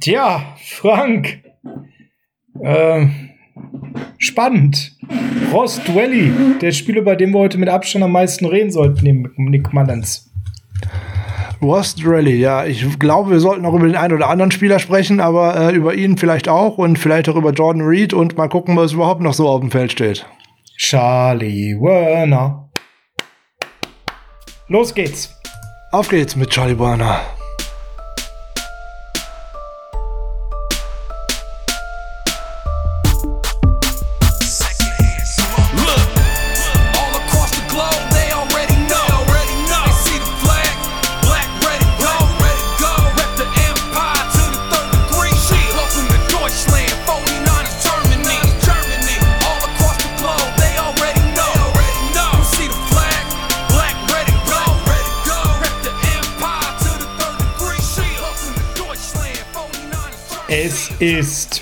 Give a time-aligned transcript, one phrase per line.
[0.00, 1.42] Tja, Frank.
[2.60, 3.06] Äh,
[4.18, 4.96] spannend.
[5.52, 9.32] Ross Dwelly, der Spieler, bei dem wir heute mit Abstand am meisten reden sollten, neben
[9.36, 10.30] Nick Mullins.
[11.62, 15.20] Ross Dwelly, ja, ich glaube, wir sollten auch über den einen oder anderen Spieler sprechen,
[15.20, 18.76] aber äh, über ihn vielleicht auch und vielleicht auch über Jordan Reed und mal gucken,
[18.76, 20.26] was überhaupt noch so auf dem Feld steht.
[20.76, 22.70] Charlie Werner.
[24.68, 25.34] Los geht's.
[25.90, 27.20] Auf geht's mit Charlie Werner.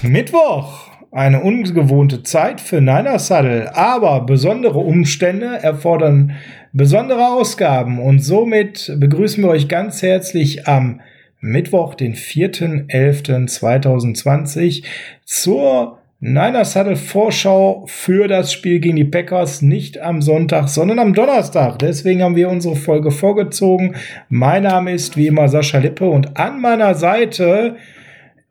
[0.02, 0.90] Mittwoch.
[1.12, 6.32] Eine ungewohnte Zeit für Niner Saddle, aber besondere Umstände erfordern
[6.72, 11.00] besondere Ausgaben und somit begrüßen wir euch ganz herzlich am
[11.40, 14.84] Mittwoch, den 4.11.2020
[15.24, 21.14] zur Niner Saddle Vorschau für das Spiel gegen die Packers nicht am Sonntag, sondern am
[21.14, 21.78] Donnerstag.
[21.78, 23.96] Deswegen haben wir unsere Folge vorgezogen.
[24.28, 27.76] Mein Name ist wie immer Sascha Lippe und an meiner Seite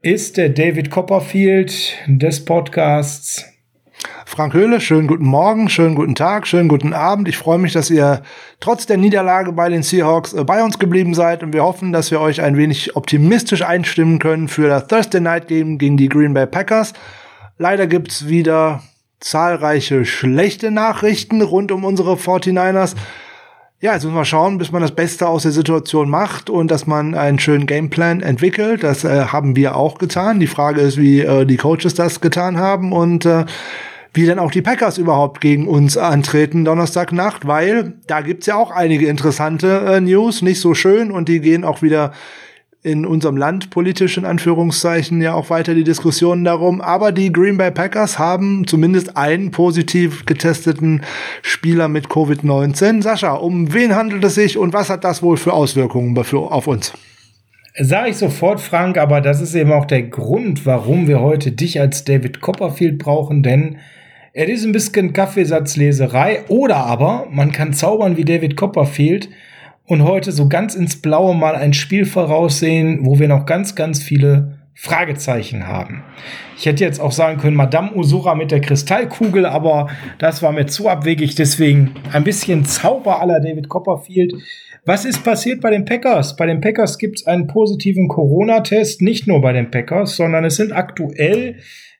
[0.05, 3.43] ist der David Copperfield des Podcasts.
[4.27, 7.27] Frank Höhle, schönen guten Morgen, schönen guten Tag, schönen guten Abend.
[7.27, 8.21] Ich freue mich, dass ihr
[8.59, 12.11] trotz der Niederlage bei den Seahawks äh, bei uns geblieben seid und wir hoffen, dass
[12.11, 16.35] wir euch ein wenig optimistisch einstimmen können für das Thursday Night Game gegen die Green
[16.35, 16.93] Bay Packers.
[17.57, 18.83] Leider gibt's wieder
[19.19, 22.93] zahlreiche schlechte Nachrichten rund um unsere 49ers.
[23.85, 26.87] Ja, jetzt müssen wir schauen, bis man das Beste aus der Situation macht und dass
[26.87, 28.81] man einen schönen Gameplan entwickelt.
[28.81, 30.39] Das äh, haben wir auch getan.
[30.39, 33.45] Die Frage ist, wie äh, die Coaches das getan haben und äh,
[34.11, 38.71] wie dann auch die Packers überhaupt gegen uns antreten Donnerstagnacht, weil da gibt's ja auch
[38.71, 42.11] einige interessante äh, News, nicht so schön und die gehen auch wieder
[42.85, 46.81] in unserem Land politisch in Anführungszeichen ja auch weiter die Diskussionen darum.
[46.81, 51.01] Aber die Green Bay Packers haben zumindest einen positiv getesteten
[51.41, 53.01] Spieler mit Covid-19.
[53.01, 56.93] Sascha, um wen handelt es sich und was hat das wohl für Auswirkungen auf uns?
[57.77, 61.81] Sag ich sofort, Frank, aber das ist eben auch der Grund, warum wir heute dich
[61.81, 63.77] als David Copperfield brauchen, denn
[64.31, 69.29] er ist ein bisschen Kaffeesatzleserei oder aber man kann zaubern wie David Copperfield
[69.85, 74.01] und heute so ganz ins Blaue mal ein Spiel voraussehen, wo wir noch ganz, ganz
[74.01, 76.03] viele Fragezeichen haben.
[76.57, 80.65] Ich hätte jetzt auch sagen können, Madame Usura mit der Kristallkugel, aber das war mir
[80.65, 84.33] zu abwegig, deswegen ein bisschen Zauber aller David Copperfield.
[84.83, 86.35] Was ist passiert bei den Packers?
[86.35, 90.57] Bei den Packers gibt es einen positiven Corona-Test, nicht nur bei den Packers, sondern es
[90.57, 91.57] sind aktuell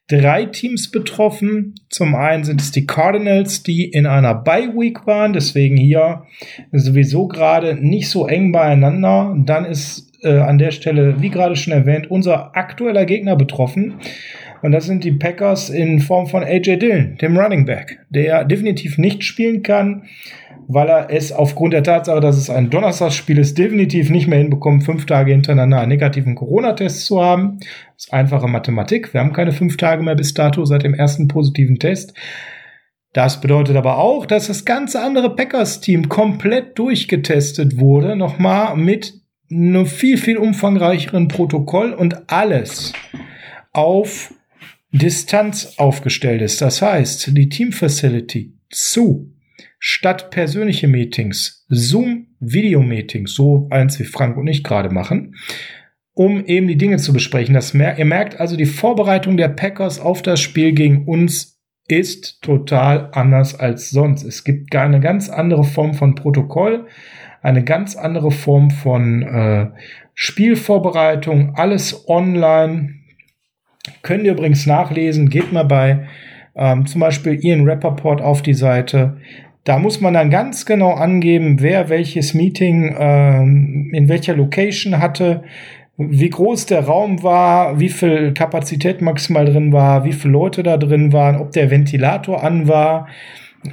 [0.08, 1.76] drei Teams betroffen.
[1.90, 6.24] Zum einen sind es die Cardinals, die in einer Bye Week waren, deswegen hier
[6.72, 9.36] sowieso gerade nicht so eng beieinander.
[9.46, 13.96] Dann ist äh, an der Stelle, wie gerade schon erwähnt, unser aktueller Gegner betroffen.
[14.62, 18.98] Und das sind die Packers in Form von AJ Dillon, dem Running Back, der definitiv
[18.98, 20.04] nicht spielen kann
[20.68, 24.84] weil er es aufgrund der Tatsache, dass es ein Donnerstagsspiel ist, definitiv nicht mehr hinbekommt,
[24.84, 27.60] fünf Tage hintereinander einen negativen Corona-Test zu haben.
[27.60, 29.14] Das ist einfache Mathematik.
[29.14, 32.14] Wir haben keine fünf Tage mehr bis dato seit dem ersten positiven Test.
[33.14, 39.14] Das bedeutet aber auch, dass das ganze andere Packers-Team komplett durchgetestet wurde, nochmal mit
[39.50, 42.92] einem viel, viel umfangreicheren Protokoll und alles
[43.72, 44.34] auf
[44.92, 46.62] Distanz aufgestellt ist.
[46.62, 49.35] Das heißt, die Team Facility zu
[49.80, 55.36] statt persönliche Meetings Zoom-Video-Meetings, so eins wie Frank und ich gerade machen,
[56.14, 57.54] um eben die Dinge zu besprechen.
[57.54, 61.56] Das mer ihr merkt also, die Vorbereitung der Packers auf das Spiel gegen uns
[61.88, 64.24] ist total anders als sonst.
[64.24, 66.88] Es gibt eine ganz andere Form von Protokoll,
[67.42, 69.68] eine ganz andere Form von äh,
[70.16, 72.96] Spielvorbereitung, alles online.
[74.02, 76.08] Könnt ihr übrigens nachlesen, geht mal bei
[76.56, 79.18] ähm, zum Beispiel Ian Rappaport auf die Seite.
[79.66, 85.42] Da muss man dann ganz genau angeben, wer welches Meeting ähm, in welcher Location hatte,
[85.98, 90.78] wie groß der Raum war, wie viel Kapazität maximal drin war, wie viele Leute da
[90.78, 93.08] drin waren, ob der Ventilator an war,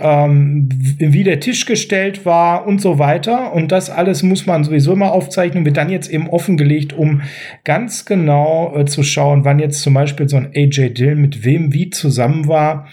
[0.01, 3.53] ähm, wie der Tisch gestellt war und so weiter.
[3.53, 7.21] Und das alles muss man sowieso immer aufzeichnen, wird dann jetzt eben offengelegt, um
[7.65, 11.75] ganz genau äh, zu schauen, wann jetzt zum Beispiel so ein AJ Dill mit wem
[11.75, 12.87] wie zusammen war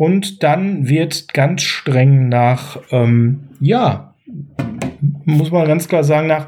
[0.00, 4.14] und dann wird ganz streng nach, ähm, ja,
[5.26, 6.46] muss man ganz klar sagen, nach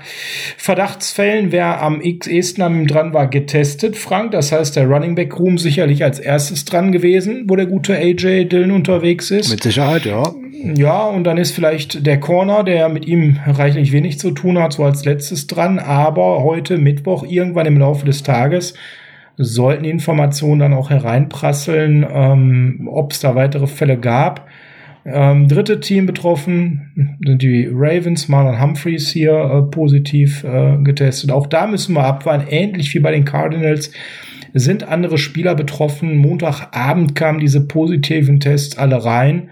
[0.56, 4.30] Verdachtsfällen, wer am x-esten an ihm dran war, getestet, Frank.
[4.30, 8.46] Das heißt, der Running Back Room sicherlich als erstes dran gewesen, wo der gute AJ
[8.46, 9.50] Dillon unterwegs ist.
[9.50, 10.32] Mit Sicherheit, ja.
[10.74, 14.72] Ja, und dann ist vielleicht der Corner, der mit ihm reichlich wenig zu tun hat,
[14.72, 15.78] so als letztes dran.
[15.78, 18.72] Aber heute Mittwoch, irgendwann im Laufe des Tages,
[19.36, 24.48] sollten Informationen dann auch hereinprasseln, ähm, ob es da weitere Fälle gab.
[25.04, 31.32] Ähm, dritte Team betroffen sind die Ravens, Marlon Humphreys hier äh, positiv äh, getestet.
[31.32, 33.90] Auch da müssen wir abwarten, ähnlich wie bei den Cardinals
[34.54, 36.18] sind andere Spieler betroffen.
[36.18, 39.50] Montagabend kamen diese positiven Tests alle rein.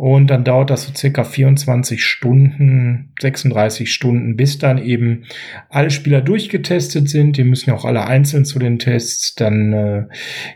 [0.00, 5.24] Und dann dauert das so circa 24 Stunden, 36 Stunden, bis dann eben
[5.68, 7.36] alle Spieler durchgetestet sind.
[7.36, 9.34] Die müssen ja auch alle einzeln zu den Tests.
[9.34, 10.04] Dann äh,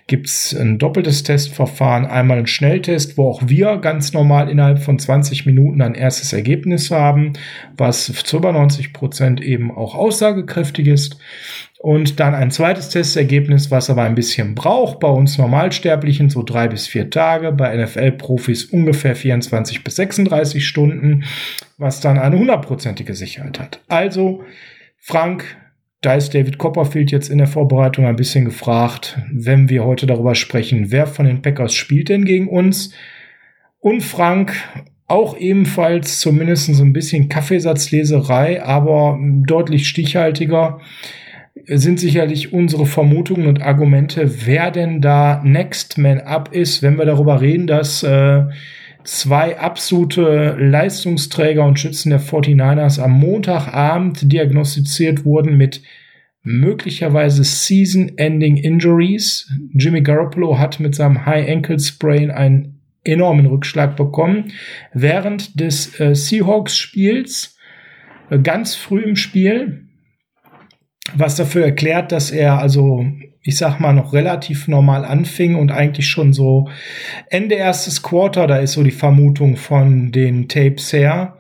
[0.07, 5.45] gibt's ein doppeltes Testverfahren, einmal ein Schnelltest, wo auch wir ganz normal innerhalb von 20
[5.45, 7.35] Minuten ein erstes Ergebnis haben,
[7.77, 11.19] was zu über 90 Prozent eben auch aussagekräftig ist
[11.85, 15.01] und dann ein zweites Testergebnis, was aber ein bisschen braucht.
[15.01, 21.25] Bei uns Normalsterblichen so drei bis vier Tage, bei NFL-Profis ungefähr 24 bis 36 Stunden,
[21.77, 23.83] was dann eine hundertprozentige Sicherheit hat.
[23.89, 24.45] Also,
[24.97, 25.45] Frank,
[26.01, 30.35] da ist David Copperfield jetzt in der Vorbereitung ein bisschen gefragt, wenn wir heute darüber
[30.35, 32.95] sprechen, wer von den Packers spielt denn gegen uns?
[33.79, 34.55] Und Frank,
[35.07, 40.81] auch ebenfalls zumindest so ein bisschen Kaffeesatzleserei, aber deutlich stichhaltiger
[41.67, 47.05] sind sicherlich unsere Vermutungen und Argumente, wer denn da Next Man Up ist, wenn wir
[47.05, 48.45] darüber reden, dass äh,
[49.05, 55.83] zwei absolute Leistungsträger und Schützen der 49ers am Montagabend diagnostiziert wurden mit
[56.43, 59.51] möglicherweise Season-Ending Injuries.
[59.73, 64.53] Jimmy Garoppolo hat mit seinem High Ankle Sprain einen enormen Rückschlag bekommen
[64.93, 67.57] während des äh, Seahawks-Spiels,
[68.31, 69.85] äh, ganz früh im Spiel
[71.13, 73.05] was dafür erklärt, dass er also,
[73.43, 76.69] ich sag mal, noch relativ normal anfing und eigentlich schon so
[77.29, 81.37] Ende erstes Quarter, da ist so die Vermutung von den Tapes her,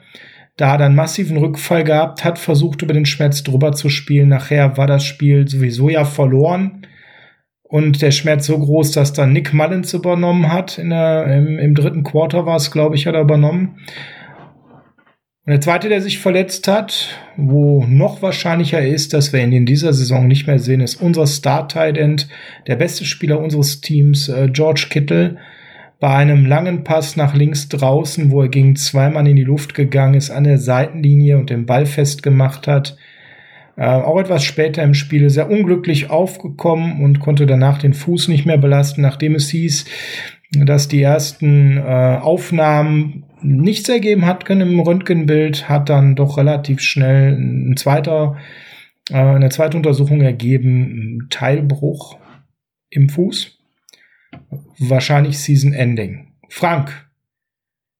[0.56, 4.28] da dann massiven Rückfall gehabt, hat versucht, über den Schmerz drüber zu spielen.
[4.28, 6.86] Nachher war das Spiel sowieso ja verloren.
[7.64, 10.78] Und der Schmerz so groß, dass dann Nick Mullins übernommen hat.
[10.78, 13.80] Der, im, Im dritten Quarter war es, glaube ich, hat er übernommen.
[15.46, 19.66] Und der zweite, der sich verletzt hat, wo noch wahrscheinlicher ist, dass wir ihn in
[19.66, 22.28] dieser Saison nicht mehr sehen, ist unser Star-Tight End,
[22.66, 25.36] der beste Spieler unseres Teams, äh, George Kittle.
[26.00, 29.74] Bei einem langen Pass nach links draußen, wo er gegen zwei Mann in die Luft
[29.74, 32.96] gegangen ist, an der Seitenlinie und den Ball festgemacht hat.
[33.76, 38.46] Äh, auch etwas später im Spiel sehr unglücklich aufgekommen und konnte danach den Fuß nicht
[38.46, 39.84] mehr belasten, nachdem es hieß,
[40.52, 46.80] dass die ersten äh, Aufnahmen nichts ergeben hat können im Röntgenbild, hat dann doch relativ
[46.80, 48.36] schnell ein zweiter,
[49.10, 52.18] äh, eine zweite Untersuchung ergeben, Teilbruch
[52.90, 53.58] im Fuß.
[54.78, 56.32] Wahrscheinlich Season Ending.
[56.48, 57.06] Frank,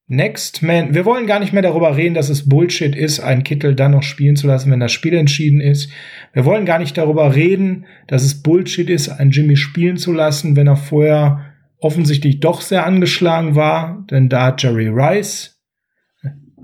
[0.07, 3.73] Next Man, wir wollen gar nicht mehr darüber reden, dass es Bullshit ist, einen Kittel
[3.73, 5.91] dann noch spielen zu lassen, wenn das Spiel entschieden ist.
[6.31, 10.55] Wir wollen gar nicht darüber reden, dass es Bullshit ist, einen Jimmy spielen zu lassen,
[10.55, 15.55] wenn er vorher offensichtlich doch sehr angeschlagen war, denn da hat Jerry Rice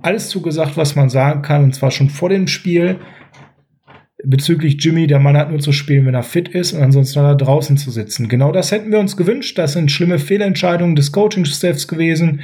[0.01, 2.99] alles zugesagt, was man sagen kann, und zwar schon vor dem Spiel.
[4.23, 7.35] Bezüglich Jimmy, der Mann hat nur zu spielen, wenn er fit ist und ansonsten er
[7.35, 8.27] draußen zu sitzen.
[8.27, 9.57] Genau das hätten wir uns gewünscht.
[9.57, 12.41] Das sind schlimme Fehlentscheidungen des Coaching-Staffs gewesen.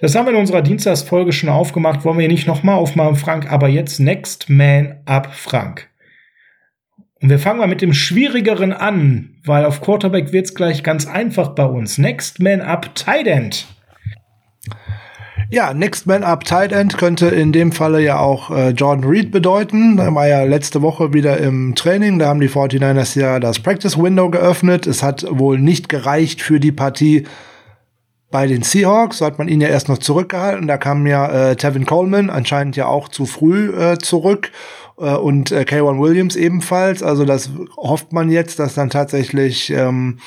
[0.00, 2.04] Das haben wir in unserer Dienstagsfolge schon aufgemacht.
[2.04, 3.50] Wollen wir nicht nochmal aufmachen, Frank.
[3.50, 5.89] Aber jetzt Next Man Up, Frank.
[7.22, 11.50] Und wir fangen mal mit dem Schwierigeren an, weil auf Quarterback wird's gleich ganz einfach
[11.50, 11.98] bei uns.
[11.98, 13.66] Next Man Up Tight End.
[15.50, 19.32] Ja, Next Man Up Tight End könnte in dem Falle ja auch äh, Jordan Reed
[19.32, 19.96] bedeuten.
[19.98, 22.18] Da war ja letzte Woche wieder im Training.
[22.18, 24.86] Da haben die 49ers ja das Practice Window geöffnet.
[24.86, 27.26] Es hat wohl nicht gereicht für die Partie
[28.30, 29.18] bei den Seahawks.
[29.18, 30.68] So hat man ihn ja erst noch zurückgehalten.
[30.68, 34.52] Da kam ja äh, Tevin Coleman anscheinend ja auch zu früh äh, zurück
[35.06, 37.02] und äh, K1 Williams ebenfalls.
[37.02, 40.18] Also das hofft man jetzt, dass dann tatsächlich ähm,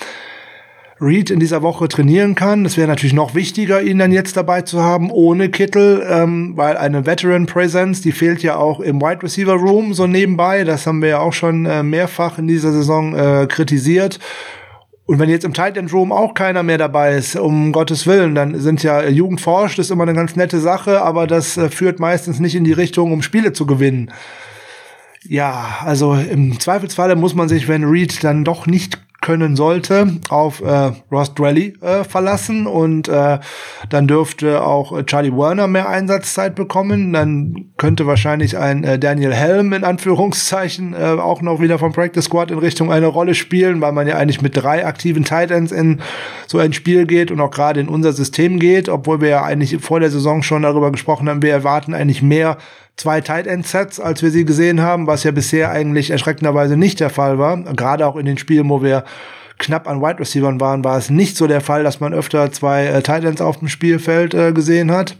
[0.99, 2.65] Reed in dieser Woche trainieren kann.
[2.65, 6.77] Es wäre natürlich noch wichtiger, ihn dann jetzt dabei zu haben, ohne Kittel, ähm, weil
[6.77, 10.63] eine Veteran Presence, die fehlt ja auch im Wide Receiver Room so nebenbei.
[10.63, 14.19] Das haben wir ja auch schon äh, mehrfach in dieser Saison äh, kritisiert.
[15.05, 18.35] Und wenn jetzt im Tight End Room auch keiner mehr dabei ist, um Gottes Willen,
[18.35, 21.99] dann sind ja Jugend forscht, ist immer eine ganz nette Sache, aber das äh, führt
[21.99, 24.11] meistens nicht in die Richtung, um Spiele zu gewinnen.
[25.27, 30.61] Ja, also im Zweifelsfalle muss man sich, wenn Reed dann doch nicht können sollte, auf
[30.61, 33.39] äh, Ross Drelly äh, verlassen und äh,
[33.89, 37.13] dann dürfte auch Charlie Werner mehr Einsatzzeit bekommen.
[37.13, 42.25] Dann könnte wahrscheinlich ein äh, Daniel Helm in Anführungszeichen äh, auch noch wieder vom Practice
[42.25, 45.71] Squad in Richtung eine Rolle spielen, weil man ja eigentlich mit drei aktiven Tight Ends
[45.71, 46.01] in
[46.45, 49.81] so ein Spiel geht und auch gerade in unser System geht, obwohl wir ja eigentlich
[49.81, 52.57] vor der Saison schon darüber gesprochen haben, wir erwarten eigentlich mehr
[52.97, 56.99] zwei Tight End Sets, als wir sie gesehen haben, was ja bisher eigentlich erschreckenderweise nicht
[56.99, 57.57] der Fall war.
[57.57, 59.03] Gerade auch in den Spielen, wo wir
[59.57, 62.85] knapp an Wide Receivers waren, war es nicht so der Fall, dass man öfter zwei
[62.85, 65.15] äh, Tight Ends auf dem Spielfeld äh, gesehen hat.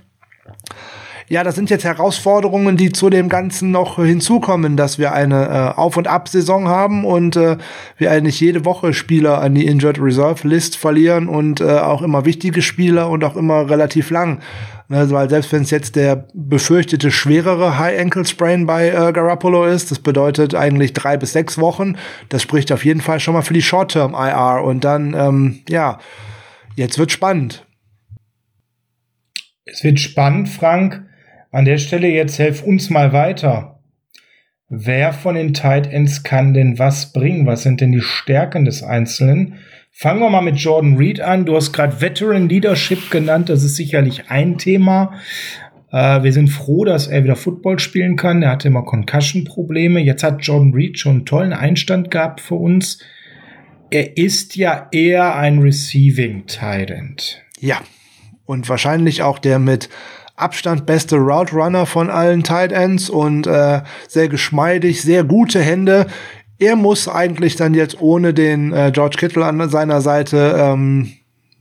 [1.30, 5.80] Ja, das sind jetzt Herausforderungen, die zu dem Ganzen noch hinzukommen, dass wir eine äh,
[5.80, 7.58] Auf- und Ab-Saison haben und äh,
[7.98, 12.25] wir eigentlich jede Woche Spieler an die Injured Reserve List verlieren und äh, auch immer
[12.25, 14.39] wichtige Spieler und auch immer relativ lang.
[14.90, 19.66] Ne, weil selbst wenn es jetzt der befürchtete schwerere High Ankle Sprain bei äh, Garoppolo
[19.66, 21.96] ist, das bedeutet eigentlich drei bis sechs Wochen.
[22.30, 24.63] Das spricht auf jeden Fall schon mal für die Short-Term IR.
[24.63, 26.00] Und dann, ähm, ja,
[26.75, 27.66] jetzt wird spannend.
[29.66, 31.06] Es wird spannend, Frank.
[31.52, 33.80] An der Stelle jetzt helf uns mal weiter.
[34.68, 37.46] Wer von den Tight Ends kann denn was bringen?
[37.46, 39.60] Was sind denn die Stärken des Einzelnen?
[39.95, 41.45] Fangen wir mal mit Jordan Reed an.
[41.45, 43.50] Du hast gerade Veteran Leadership genannt.
[43.50, 45.13] Das ist sicherlich ein Thema.
[45.91, 48.41] Äh, wir sind froh, dass er wieder Football spielen kann.
[48.41, 50.00] Er hatte immer Concussion-Probleme.
[50.00, 53.03] Jetzt hat Jordan Reed schon einen tollen Einstand gehabt für uns.
[53.91, 57.43] Er ist ja eher ein Receiving End.
[57.59, 57.79] Ja.
[58.45, 59.89] Und wahrscheinlich auch der mit
[60.35, 66.07] Abstand beste Route Runner von allen Tight Ends und äh, sehr geschmeidig, sehr gute Hände.
[66.63, 71.12] Er muss eigentlich dann jetzt ohne den äh, George Kittle an seiner Seite ähm,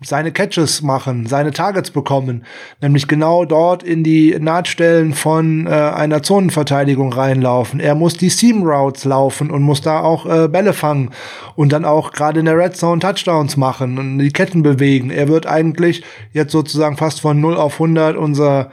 [0.01, 2.45] seine Catches machen, seine Targets bekommen,
[2.81, 7.81] nämlich genau dort in die Nahtstellen von äh, einer Zonenverteidigung reinlaufen.
[7.81, 11.11] Er muss die Seam Routes laufen und muss da auch äh, Bälle fangen
[11.57, 15.11] und dann auch gerade in der Red Zone Touchdowns machen und die Ketten bewegen.
[15.11, 18.71] Er wird eigentlich jetzt sozusagen fast von 0 auf 100 unser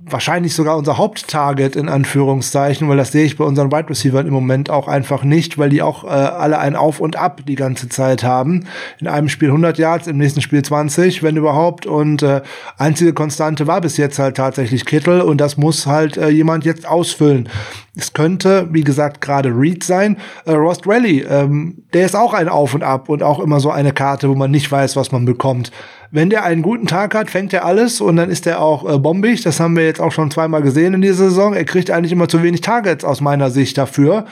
[0.00, 4.32] wahrscheinlich sogar unser Haupttarget in Anführungszeichen, weil das sehe ich bei unseren Wide Receivers im
[4.32, 7.88] Moment auch einfach nicht, weil die auch äh, alle ein Auf und Ab die ganze
[7.88, 8.66] Zeit haben.
[9.00, 11.86] In einem Spiel 100 Yards, im nächsten Spiel 20, wenn überhaupt.
[11.86, 12.42] Und äh,
[12.76, 16.86] einzige Konstante war bis jetzt halt tatsächlich Kittel und das muss halt äh, jemand jetzt
[16.86, 17.48] ausfüllen.
[17.96, 20.18] Es könnte, wie gesagt, gerade Reed sein.
[20.44, 23.72] Äh, Rost Rally, ähm, der ist auch ein Auf und Ab und auch immer so
[23.72, 25.72] eine Karte, wo man nicht weiß, was man bekommt
[26.10, 28.98] wenn der einen guten Tag hat, fängt er alles und dann ist er auch äh,
[28.98, 29.42] bombig.
[29.42, 31.54] Das haben wir jetzt auch schon zweimal gesehen in dieser Saison.
[31.54, 34.24] Er kriegt eigentlich immer zu wenig Targets aus meiner Sicht dafür.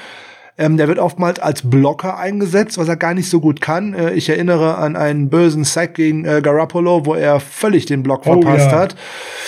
[0.59, 3.93] Ähm, der wird oftmals als Blocker eingesetzt, was er gar nicht so gut kann.
[3.93, 8.23] Äh, ich erinnere an einen bösen Sack gegen äh, Garoppolo, wo er völlig den Block
[8.25, 8.79] oh, verpasst ja.
[8.79, 8.97] hat.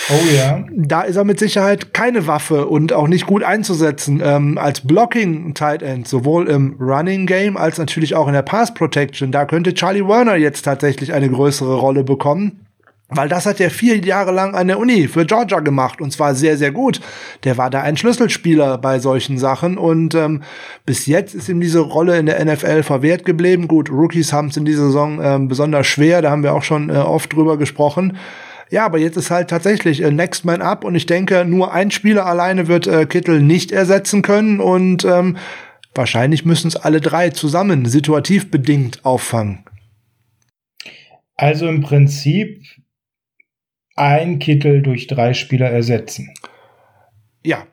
[0.09, 0.63] Oh ja.
[0.71, 4.21] Da ist er mit Sicherheit keine Waffe und auch nicht gut einzusetzen.
[4.23, 8.73] Ähm, als Blocking Tight End, sowohl im Running Game als natürlich auch in der Pass
[8.75, 9.31] Protection.
[9.31, 12.67] Da könnte Charlie Werner jetzt tatsächlich eine größere Rolle bekommen.
[13.11, 16.35] Weil das hat er vier Jahre lang an der Uni für Georgia gemacht und zwar
[16.35, 17.01] sehr, sehr gut.
[17.43, 20.43] Der war da ein Schlüsselspieler bei solchen Sachen und ähm,
[20.85, 23.67] bis jetzt ist ihm diese Rolle in der NFL verwehrt geblieben.
[23.67, 26.91] Gut, Rookies haben es in dieser Saison ähm, besonders schwer, da haben wir auch schon
[26.91, 28.15] äh, oft drüber gesprochen.
[28.69, 31.89] Ja, aber jetzt ist halt tatsächlich äh, Next Man Up und ich denke, nur ein
[31.89, 35.37] Spieler alleine wird äh, Kittel nicht ersetzen können und ähm,
[35.95, 39.65] wahrscheinlich müssen es alle drei zusammen situativ bedingt auffangen.
[41.35, 42.61] Also im Prinzip
[43.99, 46.33] ein Kittel durch drei Spieler ersetzen.
[47.43, 47.63] Ja,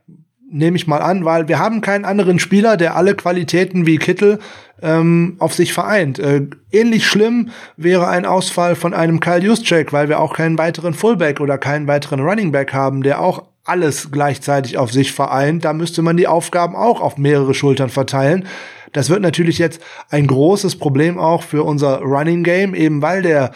[0.50, 4.38] nehme ich mal an, weil wir haben keinen anderen Spieler, der alle Qualitäten wie Kittel
[4.82, 6.18] ähm, auf sich vereint.
[6.18, 10.94] Äh, ähnlich schlimm wäre ein Ausfall von einem Kyle Juszczyk, weil wir auch keinen weiteren
[10.94, 15.64] Fullback oder keinen weiteren Running Back haben, der auch alles gleichzeitig auf sich vereint.
[15.64, 18.46] Da müsste man die Aufgaben auch auf mehrere Schultern verteilen.
[18.92, 23.50] Das wird natürlich jetzt ein großes Problem auch für unser Running Game, eben weil der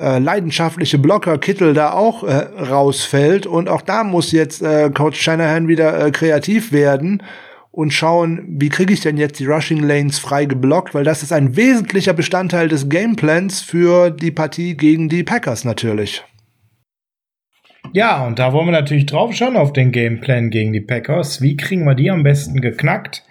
[0.00, 3.46] äh, leidenschaftliche Blocker Kittel da auch äh, rausfällt.
[3.46, 7.22] Und auch da muss jetzt äh, Coach Shanahan wieder äh, kreativ werden
[7.70, 11.32] und schauen, wie kriege ich denn jetzt die Rushing Lanes frei geblockt, weil das ist
[11.32, 16.24] ein wesentlicher Bestandteil des Gameplans für die Partie gegen die Packers natürlich.
[17.92, 21.40] Ja, und da wollen wir natürlich drauf schauen auf den Gameplan gegen die Packers.
[21.40, 23.24] Wie kriegen wir die am besten geknackt?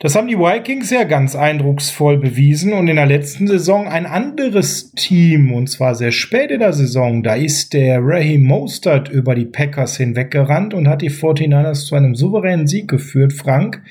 [0.00, 4.90] Das haben die Vikings ja ganz eindrucksvoll bewiesen und in der letzten Saison ein anderes
[4.92, 9.46] Team, und zwar sehr spät in der Saison, da ist der Raheem Mostert über die
[9.46, 13.82] Packers hinweggerannt und hat die 49ers zu einem souveränen Sieg geführt, Frank.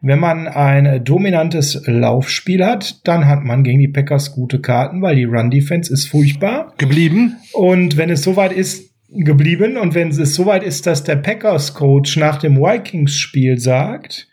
[0.00, 5.16] Wenn man ein dominantes Laufspiel hat, dann hat man gegen die Packers gute Karten, weil
[5.16, 6.72] die Run-Defense ist furchtbar.
[6.78, 7.36] Geblieben.
[7.52, 12.38] Und wenn es soweit ist, geblieben und wenn es soweit ist, dass der Packers-Coach nach
[12.38, 14.28] dem Vikings-Spiel sagt,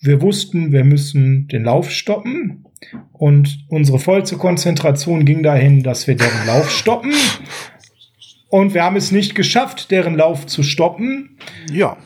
[0.00, 2.64] wir wussten, wir müssen den Lauf stoppen.
[3.12, 7.12] Und unsere vollste Konzentration ging dahin, dass wir deren Lauf stoppen.
[8.48, 11.36] Und wir haben es nicht geschafft, deren Lauf zu stoppen.
[11.72, 11.96] Ja.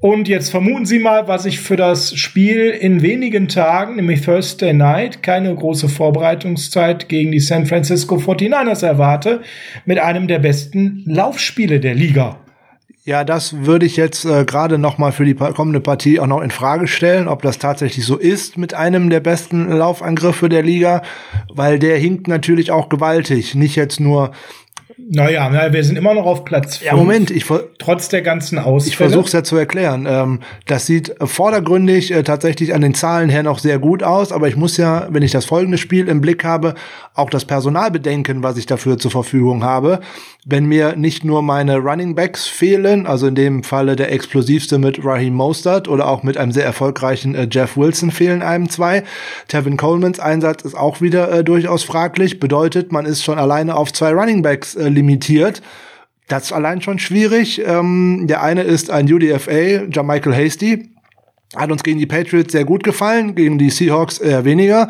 [0.00, 4.72] Und jetzt vermuten Sie mal, was ich für das Spiel in wenigen Tagen, nämlich Thursday
[4.72, 9.42] Night, keine große Vorbereitungszeit gegen die San Francisco 49ers erwarte,
[9.84, 12.38] mit einem der besten Laufspiele der Liga.
[13.10, 16.42] Ja, das würde ich jetzt äh, gerade noch mal für die kommende Partie auch noch
[16.42, 21.02] in Frage stellen, ob das tatsächlich so ist mit einem der besten Laufangriffe der Liga,
[21.52, 24.30] weil der hinkt natürlich auch gewaltig, nicht jetzt nur
[25.08, 26.90] naja, na, wir sind immer noch auf Platz 5.
[26.90, 27.46] Ja, Moment, ich
[27.78, 28.90] trotz der ganzen Ausfälle.
[28.90, 30.06] Ich versuche es ja zu erklären.
[30.08, 34.48] Ähm, das sieht vordergründig äh, tatsächlich an den Zahlen her noch sehr gut aus, aber
[34.48, 36.74] ich muss ja, wenn ich das folgende Spiel im Blick habe,
[37.14, 40.00] auch das Personal bedenken, was ich dafür zur Verfügung habe.
[40.46, 45.04] Wenn mir nicht nur meine Running Backs fehlen, also in dem Falle der explosivste mit
[45.04, 49.02] Raheem Mostert oder auch mit einem sehr erfolgreichen äh, Jeff Wilson fehlen einem zwei.
[49.48, 52.40] Tevin Colemans Einsatz ist auch wieder äh, durchaus fraglich.
[52.40, 55.62] Bedeutet, man ist schon alleine auf zwei Running Backs äh, limitiert.
[56.28, 57.60] Das ist allein schon schwierig.
[57.66, 60.90] Ähm, der eine ist ein UDFA, Michael Hasty.
[61.56, 64.88] Hat uns gegen die Patriots sehr gut gefallen, gegen die Seahawks eher weniger.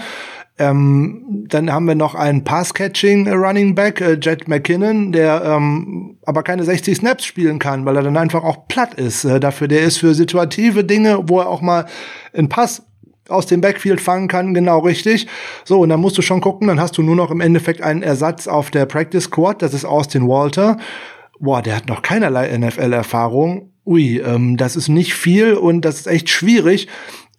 [0.59, 6.43] Ähm, dann haben wir noch einen Pass-Catching Running Back, äh, Jet McKinnon, der ähm, aber
[6.43, 9.25] keine 60 Snaps spielen kann, weil er dann einfach auch platt ist.
[9.25, 11.87] Äh, dafür, der ist für situative Dinge, wo er auch mal
[12.35, 12.83] einen Pass
[13.31, 15.27] aus dem Backfield fangen kann, genau richtig.
[15.65, 18.03] So, und dann musst du schon gucken, dann hast du nur noch im Endeffekt einen
[18.03, 20.77] Ersatz auf der Practice Squad, das ist Austin Walter.
[21.39, 23.73] Boah, der hat noch keinerlei NFL-Erfahrung.
[23.87, 26.87] Ui, ähm, das ist nicht viel und das ist echt schwierig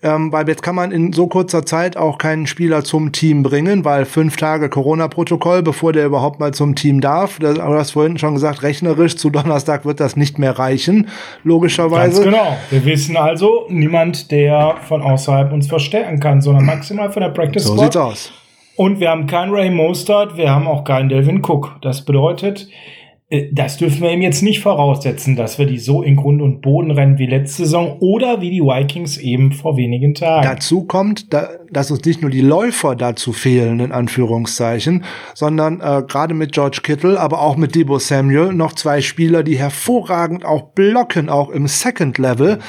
[0.04, 3.86] ähm, weil jetzt kann man in so kurzer Zeit auch keinen Spieler zum Team bringen,
[3.86, 7.38] weil fünf Tage Corona-Protokoll, bevor der überhaupt mal zum Team darf.
[7.40, 11.08] Das, aber du hast vorhin schon gesagt, rechnerisch zu Donnerstag wird das nicht mehr reichen,
[11.44, 12.24] logischerweise.
[12.24, 12.58] Ganz genau.
[12.70, 17.64] Wir wissen also, niemand, der von außerhalb uns verstärken kann, sondern maximal von der Practice
[17.64, 17.78] Squad.
[17.78, 18.32] So sieht's aus.
[18.76, 21.76] Und wir haben keinen Ray Mostert, wir haben auch keinen Delvin Cook.
[21.82, 22.68] Das bedeutet,
[23.54, 26.92] das dürfen wir ihm jetzt nicht voraussetzen, dass wir die so in Grund und Boden
[26.92, 30.46] rennen wie letzte Saison oder wie die Vikings eben vor wenigen Tagen.
[30.46, 31.34] Dazu kommt,
[31.72, 36.82] dass uns nicht nur die Läufer dazu fehlen, in Anführungszeichen, sondern äh, gerade mit George
[36.84, 41.68] Kittle, aber auch mit Debo Samuel noch zwei Spieler, die hervorragend auch blocken, auch im
[41.68, 42.60] Second Level.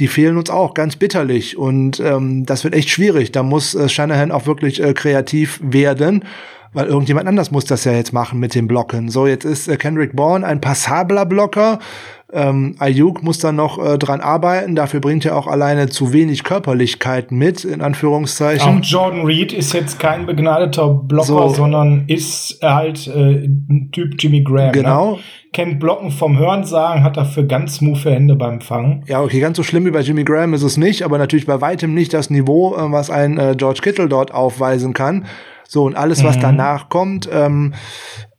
[0.00, 3.30] Die fehlen uns auch ganz bitterlich und ähm, das wird echt schwierig.
[3.30, 6.24] Da muss äh, Shanahan auch wirklich äh, kreativ werden
[6.72, 9.08] weil irgendjemand anders muss das ja jetzt machen mit dem Blocken.
[9.08, 11.78] So, jetzt ist äh, Kendrick Bourne ein passabler Blocker.
[12.32, 14.76] Ähm, Ayuk muss dann noch äh, dran arbeiten.
[14.76, 18.78] Dafür bringt er auch alleine zu wenig Körperlichkeit mit, in Anführungszeichen.
[18.78, 21.48] Auch Jordan Reed ist jetzt kein begnadeter Blocker, so.
[21.48, 24.66] sondern ist halt äh, ein Typ Jimmy Graham.
[24.66, 24.72] Ne?
[24.72, 25.10] Genau.
[25.12, 25.18] Ne?
[25.52, 29.02] Kennt Blocken vom Hörensagen, hat dafür ganz smooth Hände beim Fangen.
[29.08, 31.60] Ja, okay, ganz so schlimm wie bei Jimmy Graham ist es nicht, aber natürlich bei
[31.60, 35.26] weitem nicht das Niveau, äh, was ein äh, George Kittle dort aufweisen kann.
[35.70, 36.40] So, und alles, was mhm.
[36.40, 37.74] danach kommt, ähm,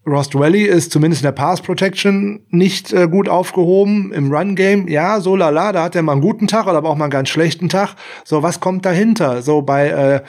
[0.08, 4.12] Rost Valley ist zumindest in der Pass Protection nicht äh, gut aufgehoben.
[4.12, 6.90] Im Run Game, ja, so lala, da hat er mal einen guten Tag oder aber
[6.90, 7.94] auch mal einen ganz schlechten Tag.
[8.24, 9.44] So, was kommt dahinter?
[9.44, 10.22] So bei äh,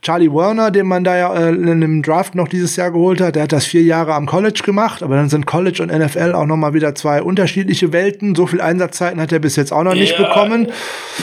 [0.00, 3.34] Charlie Werner, den man da ja äh, in einem Draft noch dieses Jahr geholt hat,
[3.34, 6.46] der hat das vier Jahre am College gemacht, aber dann sind College und NFL auch
[6.46, 8.36] noch mal wieder zwei unterschiedliche Welten.
[8.36, 10.68] So viel Einsatzzeiten hat er bis jetzt auch noch nicht ja, bekommen.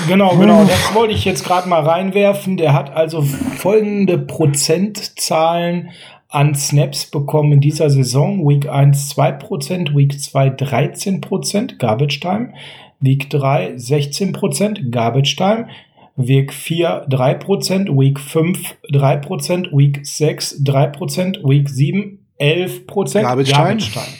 [0.10, 2.58] Genau, genau, das wollte ich jetzt gerade mal reinwerfen.
[2.58, 5.92] Der hat also folgende Prozentzahlen
[6.34, 8.48] an Snaps bekommen in dieser Saison.
[8.48, 12.54] Week 1 2%, Week 2 13%, Garbage Time.
[13.00, 15.67] Week 3 16%, Garbage Time.
[16.15, 24.06] Week 4 3%, Week 5 3%, Week 6 3%, Week 7 11% Garbage, Garbage Time.
[24.06, 24.17] Time.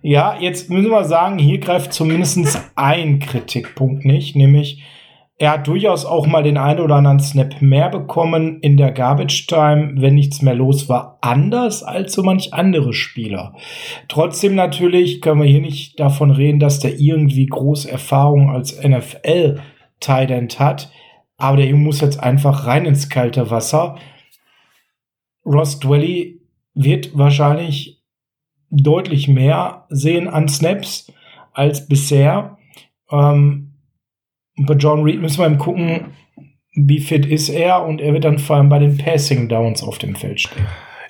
[0.00, 4.82] Ja, jetzt müssen wir sagen, hier greift zumindest ein Kritikpunkt nicht, nämlich
[5.44, 9.46] er hat durchaus auch mal den einen oder anderen Snap mehr bekommen in der Garbage
[9.46, 13.54] Time, wenn nichts mehr los war, anders als so manch andere Spieler.
[14.08, 19.60] Trotzdem natürlich können wir hier nicht davon reden, dass der irgendwie große Erfahrung als NFL
[20.00, 20.90] Tight hat,
[21.36, 23.96] aber der Junge muss jetzt einfach rein ins kalte Wasser.
[25.44, 26.40] Ross Dwelly
[26.72, 28.02] wird wahrscheinlich
[28.70, 31.12] deutlich mehr sehen an Snaps
[31.52, 32.56] als bisher.
[33.10, 33.63] Ähm,
[34.56, 36.12] bei John Reed müssen wir eben gucken,
[36.74, 39.98] wie fit ist er und er wird dann vor allem bei den Passing Downs auf
[39.98, 40.66] dem Feld stehen.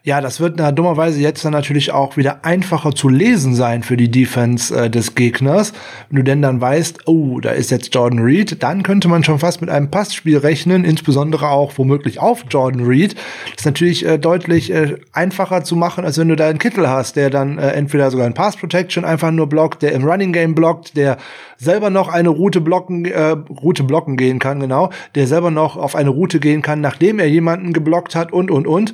[0.07, 3.97] Ja, das wird na, dummerweise jetzt dann natürlich auch wieder einfacher zu lesen sein für
[3.97, 5.73] die Defense äh, des Gegners.
[6.11, 9.38] Wenn du denn dann weißt, oh, da ist jetzt Jordan Reed, dann könnte man schon
[9.38, 13.14] fast mit einem Passspiel rechnen, insbesondere auch womöglich auf Jordan Reed.
[13.14, 16.87] Das ist natürlich äh, deutlich äh, einfacher zu machen, als wenn du da einen Kittel
[16.87, 20.35] hast, der dann äh, entweder sogar ein Pass Protection einfach nur blockt, der im Running
[20.35, 21.17] Game blockt, der
[21.57, 25.97] selber noch eine Route blocken, äh, Route blocken gehen kann, genau, der selber noch auf
[25.97, 28.93] eine Route gehen kann, nachdem er jemanden geblockt hat und und und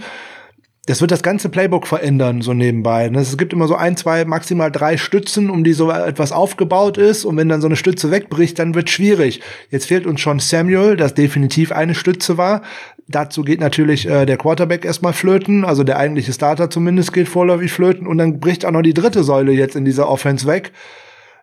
[0.91, 3.09] das wird das ganze Playbook verändern, so nebenbei.
[3.09, 3.21] Ne?
[3.21, 7.25] Es gibt immer so ein, zwei, maximal drei Stützen, um die so etwas aufgebaut ist.
[7.25, 9.41] Und wenn dann so eine Stütze wegbricht, dann wird schwierig.
[9.71, 12.63] Jetzt fehlt uns schon Samuel, das definitiv eine Stütze war.
[13.07, 17.71] Dazu geht natürlich äh, der Quarterback erstmal flöten, also der eigentliche Starter zumindest geht vorläufig
[17.71, 18.09] flöten.
[18.09, 20.73] Und dann bricht auch noch die dritte Säule jetzt in dieser Offense weg.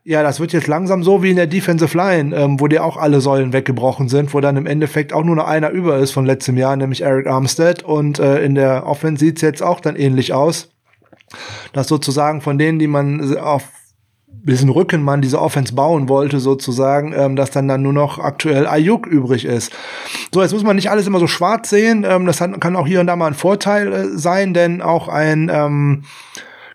[0.10, 2.96] Ja, das wird jetzt langsam so wie in der Defensive Line, ähm, wo dir auch
[2.96, 6.26] alle Säulen weggebrochen sind, wo dann im Endeffekt auch nur noch einer über ist von
[6.26, 7.84] letztem Jahr, nämlich Eric Armstead.
[7.84, 10.70] Und äh, in der Offense sieht's jetzt auch dann ähnlich aus.
[11.74, 13.64] Dass sozusagen von denen, die man auf
[14.28, 18.66] bisschen Rücken man diese Offense bauen wollte, sozusagen, ähm, dass dann dann nur noch aktuell
[18.66, 19.74] Ayuk übrig ist.
[20.34, 22.06] So, jetzt muss man nicht alles immer so schwarz sehen.
[22.08, 25.10] Ähm, das hat, kann auch hier und da mal ein Vorteil äh, sein, denn auch
[25.10, 26.04] ein ähm,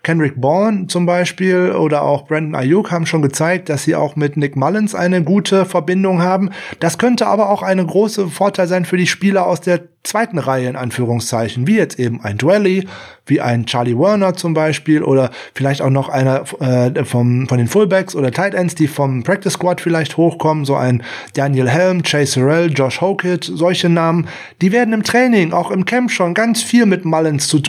[0.03, 4.35] Kendrick Bourne zum Beispiel oder auch Brandon Ayuk haben schon gezeigt, dass sie auch mit
[4.35, 6.49] Nick Mullins eine gute Verbindung haben.
[6.81, 10.67] Das könnte aber auch eine große Vorteil sein für die Spieler aus der zweiten Reihe
[10.67, 12.85] in Anführungszeichen, wie jetzt eben ein Dwelly,
[13.25, 17.67] wie ein Charlie Werner zum Beispiel oder vielleicht auch noch einer äh, vom, von den
[17.67, 21.03] Fullbacks oder Tight Ends, die vom Practice Squad vielleicht hochkommen, so ein
[21.35, 24.27] Daniel Helm, Chase Sorrell, Josh Hokett, solche Namen,
[24.61, 27.59] die werden im Training, auch im Camp schon ganz viel mit Mullins zu,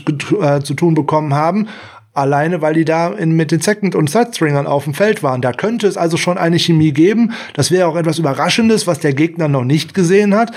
[0.40, 1.68] äh, zu tun bekommen haben
[2.14, 5.42] Alleine, weil die da in, mit den Second- und Third-Stringern auf dem Feld waren.
[5.42, 7.33] Da könnte es also schon eine Chemie geben.
[7.55, 10.53] Das wäre auch etwas Überraschendes, was der Gegner noch nicht gesehen hat.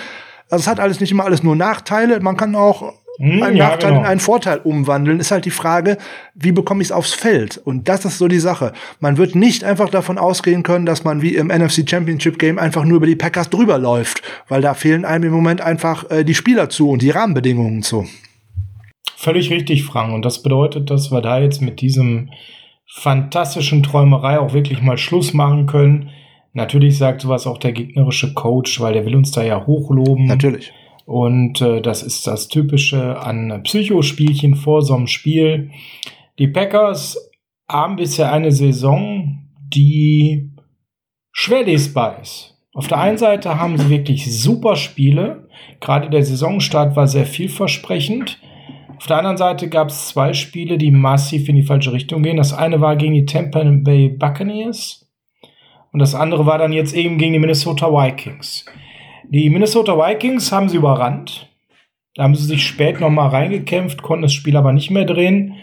[0.49, 2.19] Also es hat alles nicht immer alles nur Nachteile.
[2.19, 4.01] Man kann auch hm, einen ja, Nachteil genau.
[4.01, 5.19] in einen Vorteil umwandeln.
[5.19, 5.97] Ist halt die Frage,
[6.35, 7.57] wie bekomme ich es aufs Feld?
[7.57, 8.73] Und das ist so die Sache.
[8.99, 12.85] Man wird nicht einfach davon ausgehen können, dass man wie im NFC Championship Game einfach
[12.85, 16.35] nur über die Packers drüber läuft, weil da fehlen einem im Moment einfach äh, die
[16.35, 18.07] Spieler zu und die Rahmenbedingungen zu.
[19.19, 20.13] Völlig richtig, Frank.
[20.13, 22.29] Und das bedeutet, dass wir da jetzt mit diesem
[22.85, 26.11] fantastischen Träumerei auch wirklich mal Schluss machen können.
[26.53, 30.27] Natürlich sagt sowas auch der gegnerische Coach, weil der will uns da ja hochloben.
[30.27, 30.71] Natürlich.
[31.07, 35.71] Und äh, das ist das Typische an Psychospielchen vor so einem Spiel.
[36.37, 37.17] Die Packers
[37.67, 40.51] haben bisher eine Saison, die
[41.31, 42.55] schwer lesbar ist.
[42.71, 45.49] Auf der einen Seite haben sie wirklich super Spiele.
[45.79, 48.39] Gerade der Saisonstart war sehr vielversprechend.
[48.97, 52.37] Auf der anderen Seite gab es zwei Spiele, die massiv in die falsche Richtung gehen.
[52.37, 55.07] Das eine war gegen die Tampa Bay Buccaneers
[55.91, 58.65] und das andere war dann jetzt eben gegen die Minnesota Vikings.
[59.29, 61.47] Die Minnesota Vikings haben sie überrannt.
[62.15, 65.55] Da haben sie sich spät nochmal reingekämpft, konnten das Spiel aber nicht mehr drehen.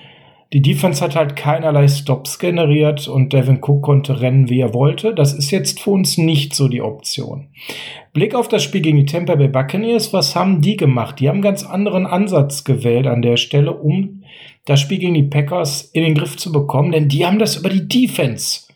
[0.55, 5.13] Die Defense hat halt keinerlei Stops generiert und Devin Cook konnte rennen, wie er wollte.
[5.13, 7.49] Das ist jetzt für uns nicht so die Option.
[8.13, 10.13] Blick auf das Spiel gegen die Tampa Bay Buccaneers.
[10.13, 11.19] Was haben die gemacht?
[11.19, 14.23] Die haben einen ganz anderen Ansatz gewählt an der Stelle, um
[14.65, 17.69] das Spiel gegen die Packers in den Griff zu bekommen, denn die haben das über
[17.69, 18.69] die Defense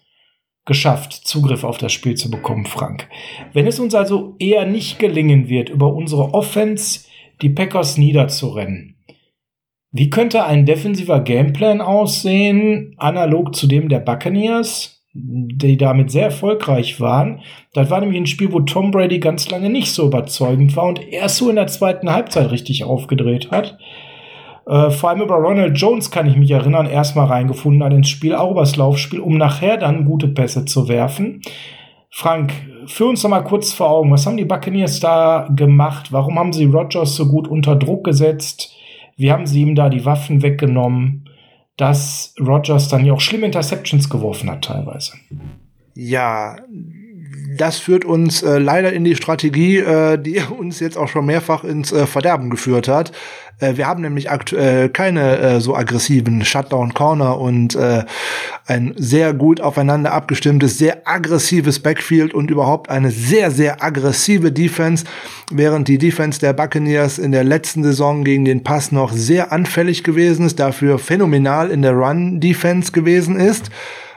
[0.64, 3.08] geschafft, Zugriff auf das Spiel zu bekommen, Frank.
[3.52, 7.06] Wenn es uns also eher nicht gelingen wird, über unsere Offense
[7.40, 8.97] die Packers niederzurennen,
[9.90, 17.00] wie könnte ein defensiver Gameplan aussehen, analog zu dem der Buccaneers, die damit sehr erfolgreich
[17.00, 17.40] waren?
[17.72, 21.06] Das war nämlich ein Spiel, wo Tom Brady ganz lange nicht so überzeugend war und
[21.08, 23.78] erst so in der zweiten Halbzeit richtig aufgedreht hat.
[24.66, 28.34] Äh, vor allem über Ronald Jones kann ich mich erinnern, erstmal reingefunden hat ins Spiel,
[28.34, 31.40] auch übers Laufspiel, um nachher dann gute Pässe zu werfen.
[32.10, 32.52] Frank,
[32.86, 36.12] führ uns noch mal kurz vor Augen, was haben die Buccaneers da gemacht?
[36.12, 38.74] Warum haben sie Rogers so gut unter Druck gesetzt?
[39.18, 41.28] Wie haben sie ihm da die Waffen weggenommen,
[41.76, 45.12] dass Rogers dann ja auch schlimme Interceptions geworfen hat teilweise?
[45.94, 46.56] Ja,
[47.56, 51.64] das führt uns äh, leider in die Strategie, äh, die uns jetzt auch schon mehrfach
[51.64, 53.12] ins äh, Verderben geführt hat.
[53.60, 58.04] Äh, wir haben nämlich aktuell keine äh, so aggressiven Shutdown Corner und äh,
[58.66, 65.04] ein sehr gut aufeinander abgestimmtes, sehr aggressives Backfield und überhaupt eine sehr, sehr aggressive Defense,
[65.50, 70.04] während die Defense der Buccaneers in der letzten Saison gegen den Pass noch sehr anfällig
[70.04, 73.70] gewesen ist, dafür phänomenal in der Run-Defense gewesen ist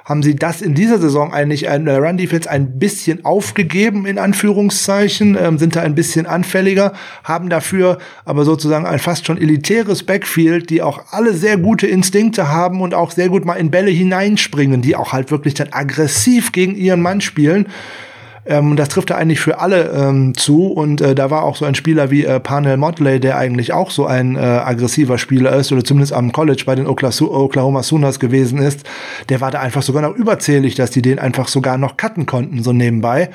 [0.05, 4.17] haben sie das in dieser Saison eigentlich in der Run Defense ein bisschen aufgegeben, in
[4.17, 10.03] Anführungszeichen, ähm, sind da ein bisschen anfälliger, haben dafür aber sozusagen ein fast schon elitäres
[10.03, 13.91] Backfield, die auch alle sehr gute Instinkte haben und auch sehr gut mal in Bälle
[13.91, 17.67] hineinspringen, die auch halt wirklich dann aggressiv gegen ihren Mann spielen.
[18.45, 20.67] Ähm, das trifft da eigentlich für alle ähm, zu.
[20.67, 23.91] Und äh, da war auch so ein Spieler wie äh, Parnell Motley, der eigentlich auch
[23.91, 28.59] so ein äh, aggressiver Spieler ist oder zumindest am College bei den Oklahoma Sooners gewesen
[28.59, 28.83] ist.
[29.29, 32.63] Der war da einfach sogar noch überzählig, dass die den einfach sogar noch cutten konnten,
[32.63, 33.29] so nebenbei.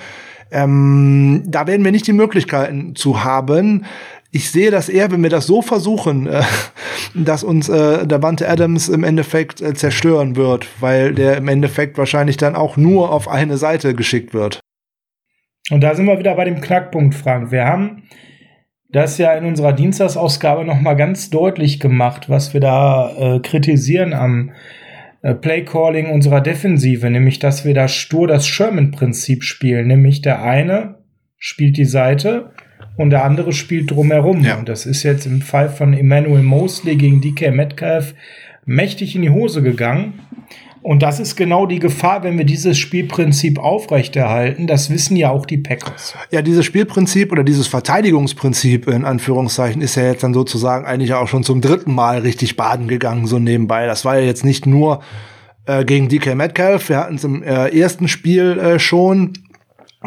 [0.51, 3.85] Ähm, da werden wir nicht die Möglichkeiten zu haben.
[4.33, 6.43] Ich sehe das eher, wenn wir das so versuchen, äh,
[7.15, 11.97] dass uns äh, der Wante Adams im Endeffekt äh, zerstören wird, weil der im Endeffekt
[11.97, 14.61] wahrscheinlich dann auch nur auf eine Seite geschickt wird.
[15.71, 17.51] Und da sind wir wieder bei dem Knackpunkt, Frank.
[17.51, 18.05] Wir haben
[18.91, 24.15] das ja in unserer Dienstagsausgabe noch mal ganz deutlich gemacht, was wir da äh, kritisieren
[24.15, 24.53] am
[25.23, 30.97] äh, Playcalling unserer Defensive, nämlich dass wir da stur das Sherman-Prinzip spielen, nämlich der eine
[31.37, 32.53] spielt die Seite
[32.97, 34.45] und der andere spielt drumherum.
[34.45, 34.57] Ja.
[34.57, 38.15] Und das ist jetzt im Fall von Emmanuel Mosley gegen DK Metcalf
[38.65, 40.21] mächtig in die Hose gegangen.
[40.87, 44.69] Und das ist genau die Gefahr, wenn wir dieses Spielprinzip aufrechterhalten.
[44.69, 46.15] Das wissen ja auch die Packers.
[46.31, 51.27] Ja, dieses Spielprinzip oder dieses Verteidigungsprinzip in Anführungszeichen ist ja jetzt dann sozusagen eigentlich auch
[51.27, 53.87] schon zum dritten Mal richtig baden gegangen, so nebenbei.
[53.87, 55.01] Das war ja jetzt nicht nur
[55.65, 56.89] äh, gegen DK Metcalf.
[56.89, 59.33] Wir hatten es im äh, ersten Spiel äh, schon.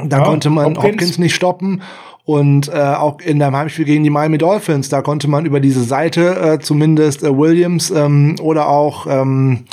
[0.01, 0.93] Da ja, konnte man Hopkins.
[0.93, 1.81] Hopkins nicht stoppen.
[2.23, 5.83] Und äh, auch in dem Heimspiel gegen die Miami Dolphins, da konnte man über diese
[5.83, 9.65] Seite äh, zumindest äh, Williams ähm, oder auch ähm,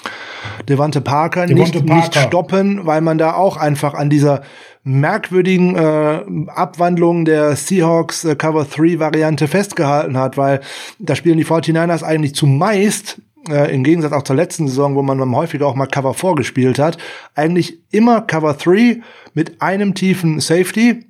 [0.69, 4.43] Devante Parker, Devante nicht, Parker nicht stoppen, weil man da auch einfach an dieser
[4.85, 10.61] merkwürdigen äh, Abwandlung der Seahawks äh, Cover 3 Variante festgehalten hat, weil
[10.99, 15.35] da spielen die 49ers eigentlich zumeist äh, im Gegensatz auch zur letzten Saison, wo man
[15.35, 16.99] häufiger auch mal Cover 4 gespielt hat,
[17.35, 19.01] eigentlich immer Cover 3
[19.35, 21.05] mit einem tiefen Safety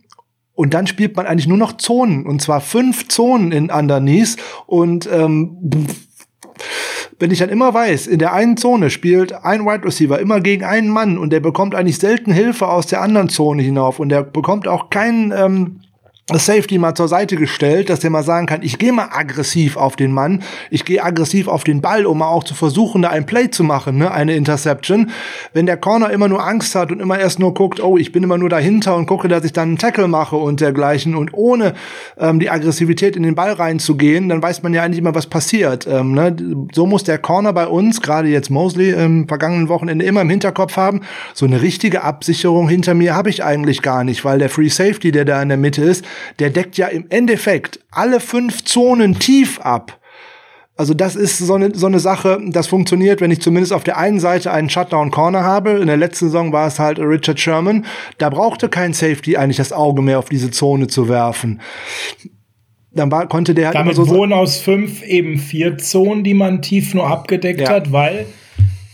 [0.56, 4.38] und dann spielt man eigentlich nur noch Zonen, und zwar fünf Zonen in Underneath.
[4.66, 5.59] Und ähm,
[7.19, 10.64] wenn ich dann immer weiß, in der einen Zone spielt ein Wide Receiver immer gegen
[10.64, 14.23] einen Mann und der bekommt eigentlich selten Hilfe aus der anderen Zone hinauf und der
[14.23, 15.81] bekommt auch keinen ähm,
[16.34, 19.94] Safety mal zur Seite gestellt, dass der mal sagen kann, ich gehe mal aggressiv auf
[19.94, 23.26] den Mann, ich gehe aggressiv auf den Ball, um mal auch zu versuchen, da ein
[23.26, 25.10] Play zu machen, ne, eine Interception.
[25.52, 28.24] Wenn der Corner immer nur Angst hat und immer erst nur guckt, oh, ich bin
[28.24, 31.74] immer nur dahinter und gucke, dass ich dann einen Tackle mache und dergleichen und ohne
[32.18, 35.86] ähm, die Aggressivität in den Ball reinzugehen, dann weiß man ja eigentlich immer, was passiert.
[35.86, 36.34] Ähm, ne?
[36.74, 40.76] So muss der Corner bei uns, gerade jetzt Mosley im vergangenen Wochenende, immer im Hinterkopf
[40.76, 41.02] haben,
[41.34, 45.12] so eine richtige Absicherung hinter mir habe ich eigentlich gar nicht, weil der Free Safety,
[45.12, 46.04] der da in der Mitte ist,
[46.38, 50.00] der deckt ja im Endeffekt alle fünf Zonen tief ab.
[50.79, 53.96] Also das ist so eine, so eine Sache, das funktioniert, wenn ich zumindest auf der
[53.96, 55.70] einen Seite einen Shutdown Corner habe.
[55.70, 57.87] In der letzten Saison war es halt Richard Sherman.
[58.18, 61.62] Da brauchte kein Safety eigentlich das Auge mehr auf diese Zone zu werfen.
[62.92, 66.61] Dann war, konnte der halt Damit so wohnen aus fünf eben vier Zonen, die man
[66.61, 67.70] tief nur abgedeckt ja.
[67.70, 68.26] hat, weil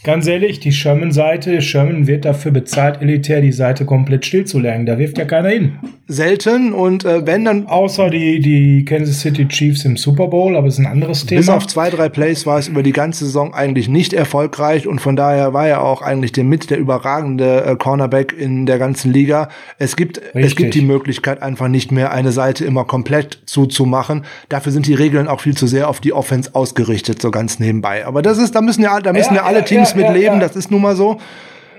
[0.05, 4.85] Ganz ehrlich, die Sherman-Seite, Sherman wird dafür bezahlt, elitär die Seite komplett stillzulegen.
[4.85, 5.79] Da wirft ja keiner hin.
[6.09, 7.67] Selten und äh, wenn dann.
[7.67, 11.39] Außer die, die Kansas City Chiefs im Super Bowl, aber es ist ein anderes Thema.
[11.39, 15.01] Bis auf zwei, drei Plays war es über die ganze Saison eigentlich nicht erfolgreich und
[15.01, 19.13] von daher war er auch eigentlich der mit der überragende äh, Cornerback in der ganzen
[19.13, 19.51] Liga.
[19.79, 24.25] Es gibt, es gibt die Möglichkeit einfach nicht mehr eine Seite immer komplett zuzumachen.
[24.49, 28.05] Dafür sind die Regeln auch viel zu sehr auf die Offense ausgerichtet, so ganz nebenbei.
[28.05, 30.21] Aber das ist, da müssen ja, da müssen ja, ja alle ja, Teams ja, mit
[30.21, 31.19] leben, das ist nun mal so.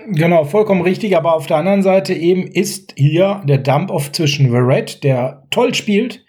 [0.07, 1.15] Genau, vollkommen richtig.
[1.15, 6.25] Aber auf der anderen Seite eben ist hier der Dump-Off zwischen Verrett, der toll spielt,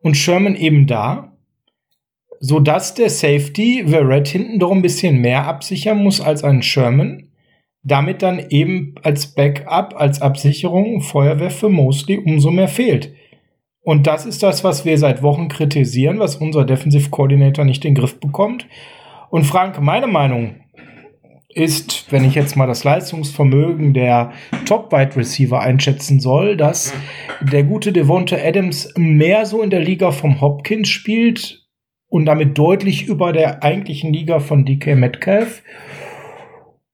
[0.00, 1.32] und Sherman eben da,
[2.38, 7.28] sodass der Safety Verrett hinten doch ein bisschen mehr absichern muss als ein Sherman.
[7.82, 13.14] Damit dann eben als Backup, als Absicherung Feuerwehr für Mosley umso mehr fehlt.
[13.82, 17.94] Und das ist das, was wir seit Wochen kritisieren, was unser Defensive Coordinator nicht in
[17.94, 18.66] den Griff bekommt.
[19.30, 20.56] Und Frank, meine Meinung,
[21.56, 24.32] ist, wenn ich jetzt mal das Leistungsvermögen der
[24.66, 26.92] Top-Wide Receiver einschätzen soll, dass
[27.40, 31.66] der gute Devonta Adams mehr so in der Liga vom Hopkins spielt
[32.08, 35.62] und damit deutlich über der eigentlichen Liga von DK Metcalf.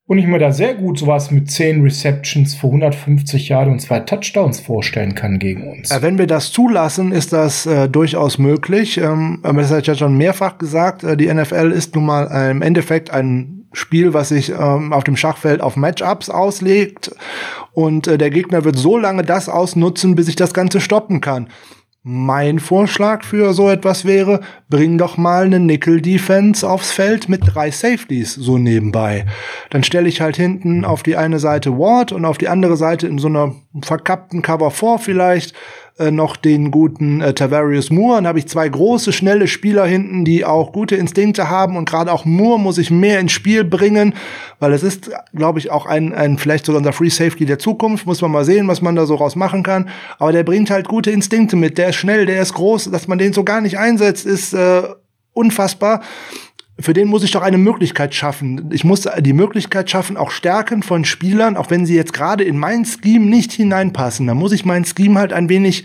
[0.07, 4.01] Und ich mir da sehr gut sowas mit 10 Receptions für 150 Jahre und zwei
[4.01, 5.90] Touchdowns vorstellen kann gegen uns.
[6.03, 8.98] Wenn wir das zulassen, ist das äh, durchaus möglich.
[8.98, 11.03] Ähm, das hat ja schon mehrfach gesagt.
[11.03, 15.17] Äh, die NFL ist nun mal im Endeffekt ein Spiel, was sich ähm, auf dem
[15.17, 17.15] Schachfeld auf Matchups auslegt.
[17.73, 21.49] Und äh, der Gegner wird so lange das ausnutzen, bis ich das Ganze stoppen kann.
[22.05, 27.71] Mein Vorschlag für so etwas wäre, bring doch mal eine Nickel-Defense aufs Feld mit drei
[27.71, 29.25] Safeties so nebenbei.
[29.71, 33.07] Dann stelle ich halt hinten auf die eine Seite Ward und auf die andere Seite
[33.07, 35.55] in so einer verkappten Cover 4 vielleicht
[35.99, 38.17] äh, noch den guten äh, Tavarius Moore.
[38.17, 41.77] Dann habe ich zwei große, schnelle Spieler hinten, die auch gute Instinkte haben.
[41.77, 44.15] Und gerade auch Moore muss ich mehr ins Spiel bringen,
[44.59, 48.07] weil es ist, glaube ich, auch ein, ein vielleicht sogar unser Free Safety der Zukunft.
[48.07, 49.89] Muss man mal sehen, was man da so raus machen kann.
[50.19, 51.77] Aber der bringt halt gute Instinkte mit.
[51.77, 52.91] Der ist schnell, der ist groß.
[52.91, 54.83] Dass man den so gar nicht einsetzt, ist äh,
[55.35, 56.03] unfassbar
[56.79, 58.71] für den muss ich doch eine Möglichkeit schaffen.
[58.73, 62.59] Ich muss die Möglichkeit schaffen, auch Stärken von Spielern, auch wenn sie jetzt gerade in
[62.59, 64.27] mein Scheme nicht hineinpassen.
[64.27, 65.85] Da muss ich mein Scheme halt ein wenig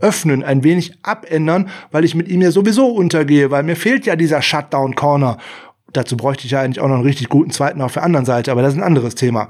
[0.00, 4.16] öffnen, ein wenig abändern, weil ich mit ihm ja sowieso untergehe, weil mir fehlt ja
[4.16, 5.38] dieser Shutdown Corner.
[5.92, 8.50] Dazu bräuchte ich ja eigentlich auch noch einen richtig guten zweiten auf der anderen Seite,
[8.50, 9.48] aber das ist ein anderes Thema.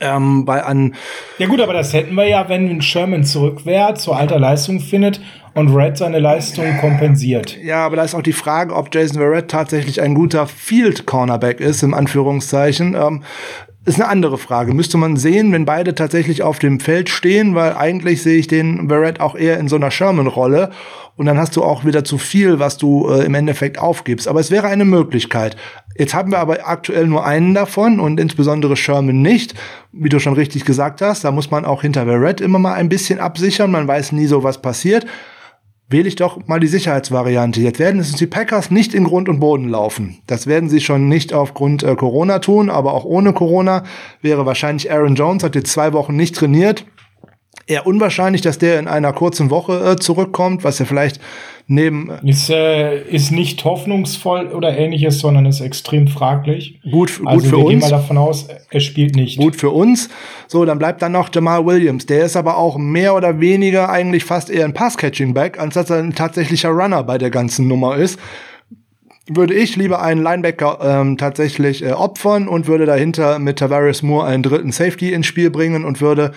[0.00, 0.94] Ähm, bei an
[1.38, 5.20] ja gut, aber das hätten wir ja, wenn Sherman zurück wäre, zur alter Leistung findet
[5.54, 7.56] und Red seine Leistung kompensiert.
[7.62, 11.60] Ja, aber da ist auch die Frage, ob Jason Verrett tatsächlich ein guter Field Cornerback
[11.60, 12.94] ist, im Anführungszeichen.
[12.94, 13.22] Ähm,
[13.86, 14.74] ist eine andere Frage.
[14.74, 18.88] Müsste man sehen, wenn beide tatsächlich auf dem Feld stehen, weil eigentlich sehe ich den
[18.88, 20.70] Barrett auch eher in so einer Sherman-Rolle.
[21.14, 24.28] Und dann hast du auch wieder zu viel, was du äh, im Endeffekt aufgibst.
[24.28, 25.56] Aber es wäre eine Möglichkeit.
[25.96, 29.54] Jetzt haben wir aber aktuell nur einen davon und insbesondere Sherman nicht.
[29.92, 32.88] Wie du schon richtig gesagt hast, da muss man auch hinter Barrett immer mal ein
[32.88, 33.70] bisschen absichern.
[33.70, 35.06] Man weiß nie so, was passiert
[35.88, 37.60] wähle ich doch mal die Sicherheitsvariante.
[37.60, 40.18] Jetzt werden es die Packers nicht in Grund und Boden laufen.
[40.26, 43.84] Das werden sie schon nicht aufgrund äh, Corona tun, aber auch ohne Corona
[44.20, 46.84] wäre wahrscheinlich Aaron Jones, hat jetzt zwei Wochen nicht trainiert.
[47.66, 51.20] Eher unwahrscheinlich, dass der in einer kurzen Woche äh, zurückkommt, was ja vielleicht
[51.66, 52.10] neben.
[52.22, 56.80] Ist, äh, ist nicht hoffnungsvoll oder ähnliches, sondern ist extrem fraglich.
[56.84, 57.70] Gut, gut also für wir uns.
[57.70, 59.38] Gehen mal davon aus, er spielt nicht.
[59.38, 60.08] Gut für uns.
[60.46, 62.06] So, dann bleibt dann noch Jamal Williams.
[62.06, 65.98] Der ist aber auch mehr oder weniger eigentlich fast eher ein Pass-Catching-Back, als dass er
[65.98, 68.18] ein tatsächlicher Runner bei der ganzen Nummer ist
[69.28, 74.26] würde ich lieber einen Linebacker ähm, tatsächlich äh, opfern und würde dahinter mit Tavares Moore
[74.26, 76.32] einen dritten Safety ins Spiel bringen und würde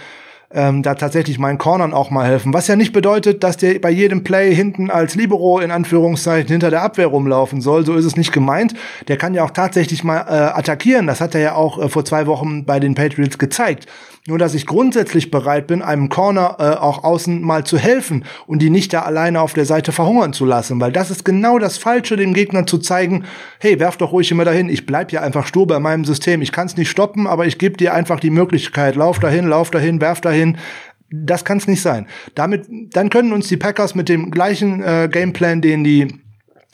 [0.51, 2.53] ähm, da tatsächlich meinen Cornern auch mal helfen.
[2.53, 6.69] Was ja nicht bedeutet, dass der bei jedem Play hinten als Libero in Anführungszeichen hinter
[6.71, 7.85] der Abwehr rumlaufen soll.
[7.85, 8.73] So ist es nicht gemeint.
[9.07, 11.07] Der kann ja auch tatsächlich mal äh, attackieren.
[11.07, 13.85] Das hat er ja auch äh, vor zwei Wochen bei den Patriots gezeigt.
[14.27, 18.62] Nur, dass ich grundsätzlich bereit bin, einem Corner äh, auch außen mal zu helfen und
[18.62, 21.77] die nicht da alleine auf der Seite verhungern zu lassen, weil das ist genau das
[21.77, 23.23] Falsche, dem Gegner zu zeigen,
[23.60, 26.51] hey, werf doch ruhig immer dahin, ich bleib ja einfach stur bei meinem System, ich
[26.51, 30.01] kann es nicht stoppen, aber ich gebe dir einfach die Möglichkeit, lauf dahin, lauf dahin,
[30.01, 30.58] werf dahin,
[31.12, 32.08] das kann es nicht sein.
[32.36, 36.18] Damit, dann können uns die Packers mit dem gleichen äh, Gameplan, den die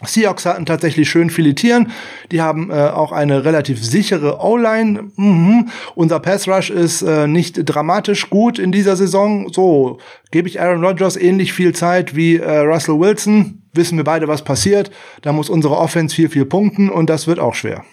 [0.04, 1.92] Seahawks hatten tatsächlich schön filetieren.
[2.32, 5.12] Die haben äh, auch eine relativ sichere O-Line.
[5.16, 5.70] Mhm.
[5.96, 9.48] Unser Pass Rush ist äh, nicht dramatisch gut in dieser Saison.
[9.54, 10.00] So
[10.32, 13.62] gebe ich Aaron Rodgers ähnlich viel Zeit wie äh, Russell Wilson.
[13.74, 14.92] Wissen wir beide, was passiert.
[15.22, 17.84] Da muss unsere Offense viel, viel punkten und das wird auch schwer.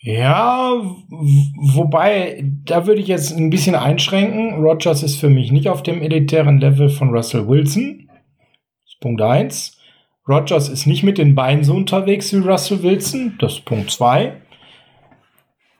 [0.00, 0.70] Ja,
[1.74, 4.62] wobei, da würde ich jetzt ein bisschen einschränken.
[4.62, 8.04] Rodgers ist für mich nicht auf dem elitären Level von Russell Wilson.
[9.04, 9.78] Punkt eins.
[10.26, 13.36] Rogers ist nicht mit den Beinen so unterwegs wie Russell Wilson.
[13.38, 14.40] Das ist Punkt zwei.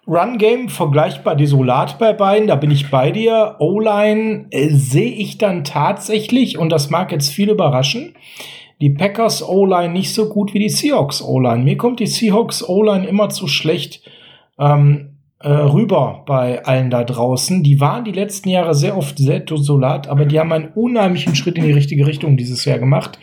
[0.07, 3.57] Run Game vergleichbar desolat bei beiden, da bin ich bei dir.
[3.61, 8.15] O-Line äh, sehe ich dann tatsächlich, und das mag jetzt viel überraschen,
[8.83, 11.65] die Packers O-Line nicht so gut wie die Seahawks O-Line.
[11.65, 14.03] Mir kommt die Seahawks O-Line immer zu schlecht.
[14.59, 15.14] Ähm, äh,
[15.49, 17.63] rüber bei allen da draußen.
[17.63, 21.59] Die waren die letzten Jahre sehr oft sehr desolat, aber die haben einen unheimlichen Schritt
[21.59, 23.19] in die richtige Richtung dieses Jahr gemacht.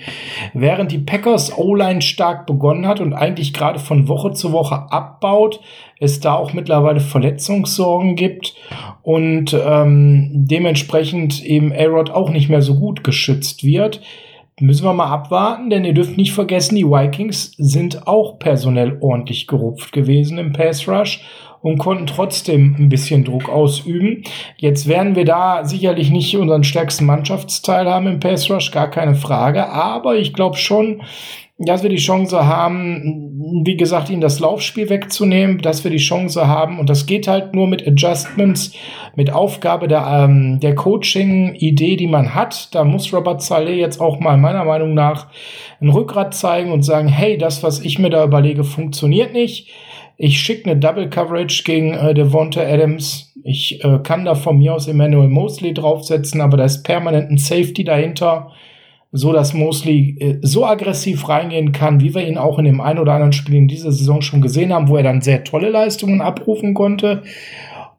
[0.53, 5.59] Während die Packers O-Line stark begonnen hat und eigentlich gerade von Woche zu Woche abbaut,
[5.99, 8.55] es da auch mittlerweile Verletzungssorgen gibt
[9.03, 14.01] und ähm, dementsprechend eben A-Rod auch nicht mehr so gut geschützt wird
[14.59, 19.47] müssen wir mal abwarten, denn ihr dürft nicht vergessen, die Vikings sind auch personell ordentlich
[19.47, 21.21] gerupft gewesen im Pass Rush
[21.61, 24.23] und konnten trotzdem ein bisschen Druck ausüben.
[24.57, 29.15] Jetzt werden wir da sicherlich nicht unseren stärksten Mannschaftsteil haben im Pass Rush, gar keine
[29.15, 29.69] Frage.
[29.69, 31.01] Aber ich glaube schon,
[31.63, 36.47] dass wir die Chance haben, wie gesagt, ihnen das Laufspiel wegzunehmen, dass wir die Chance
[36.47, 38.73] haben, und das geht halt nur mit Adjustments,
[39.15, 42.73] mit Aufgabe der, ähm, der Coaching-Idee, die man hat.
[42.73, 45.27] Da muss Robert Saleh jetzt auch mal meiner Meinung nach
[45.79, 49.69] ein Rückgrat zeigen und sagen, hey, das, was ich mir da überlege, funktioniert nicht.
[50.17, 53.33] Ich schicke eine Double Coverage gegen äh, Devonta Adams.
[53.43, 57.37] Ich äh, kann da von mir aus Emmanuel Mosley draufsetzen, aber da ist permanent ein
[57.37, 58.51] Safety dahinter,
[59.11, 62.99] so dass Mosley äh, so aggressiv reingehen kann, wie wir ihn auch in dem einen
[62.99, 66.21] oder anderen Spiel in dieser Saison schon gesehen haben, wo er dann sehr tolle Leistungen
[66.21, 67.23] abrufen konnte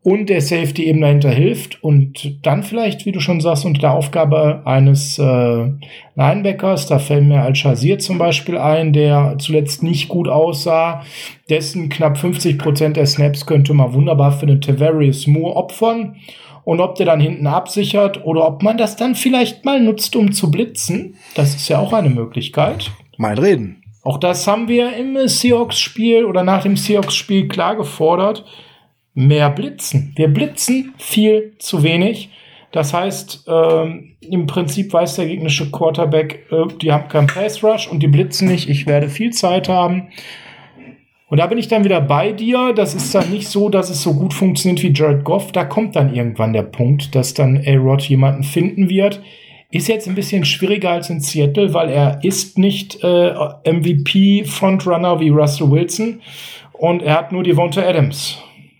[0.05, 3.93] und der Safety eben dahinter hilft und dann vielleicht, wie du schon sagst, unter der
[3.93, 5.71] Aufgabe eines äh,
[6.17, 11.03] Linebackers, da fällt mir Al-Shazir zum Beispiel ein, der zuletzt nicht gut aussah,
[11.49, 16.17] dessen knapp 50 Prozent der Snaps könnte man wunderbar für den Tavarius Moore opfern
[16.65, 20.33] Und ob der dann hinten absichert oder ob man das dann vielleicht mal nutzt, um
[20.33, 22.91] zu blitzen, das ist ja auch eine Möglichkeit.
[23.19, 23.85] Mal reden.
[24.03, 28.45] Auch das haben wir im Seahawks-Spiel oder nach dem Seahawks-Spiel klar gefordert.
[29.15, 30.13] Mehr blitzen.
[30.17, 32.31] Wir blitzen viel zu wenig.
[32.73, 37.87] Das heißt, ähm, im Prinzip weiß der gegnerische Quarterback, äh, die haben keinen Pass Rush
[37.87, 38.69] und die blitzen nicht.
[38.71, 40.09] Ich werde viel Zeit haben.
[41.29, 42.73] Und da bin ich dann wieder bei dir.
[42.75, 45.53] Das ist dann nicht so, dass es so gut funktioniert wie Jared Goff.
[45.53, 49.23] Da kommt dann irgendwann der Punkt, dass dann A-Rod jemanden finden wird.
[49.71, 53.33] Ist jetzt ein bisschen schwieriger als in Seattle, weil er ist nicht äh,
[53.65, 56.21] MVP-Frontrunner wie Russell Wilson
[56.73, 58.39] und er hat nur die Devonta Adams.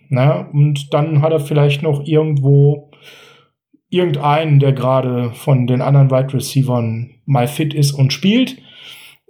[0.09, 0.47] Na?
[0.51, 2.91] Und dann hat er vielleicht noch irgendwo
[3.89, 8.57] irgendeinen, der gerade von den anderen Wide Receivern mal fit ist und spielt.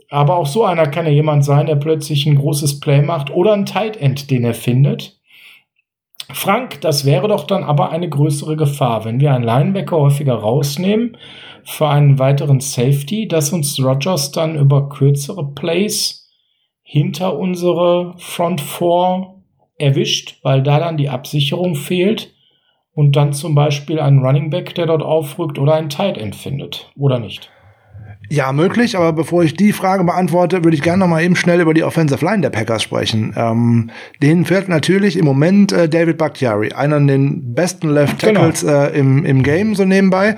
[0.10, 3.54] Aber auch so einer kann ja jemand sein, der plötzlich ein großes Play macht oder
[3.54, 5.20] ein Tight End, den er findet.
[6.32, 11.18] Frank, das wäre doch dann aber eine größere Gefahr, wenn wir einen Linebacker häufiger rausnehmen
[11.66, 16.30] für einen weiteren Safety, dass uns Rogers dann über kürzere Plays
[16.82, 19.43] hinter unsere Front Four
[19.78, 22.34] erwischt, weil da dann die Absicherung fehlt
[22.94, 26.92] und dann zum Beispiel einen Running Back, der dort aufrückt oder einen Tight End findet,
[26.96, 27.50] oder nicht?
[28.30, 31.60] Ja, möglich, aber bevor ich die Frage beantworte, würde ich gerne noch mal eben schnell
[31.60, 33.34] über die Offensive Line der Packers sprechen.
[33.36, 38.40] Ähm, denen fehlt natürlich im Moment äh, David Bakhtiari, einer der besten Left genau.
[38.40, 38.84] Tackles genau.
[38.86, 40.38] äh, im, im Game, so nebenbei.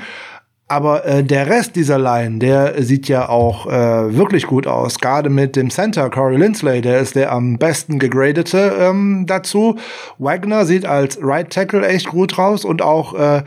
[0.67, 4.97] Aber äh, der Rest dieser Line, der sieht ja auch äh, wirklich gut aus.
[4.97, 9.77] Gerade mit dem Center Corey Lindsley, der ist der am besten gegradete ähm, dazu.
[10.17, 13.43] Wagner sieht als Right Tackle echt gut raus und auch äh,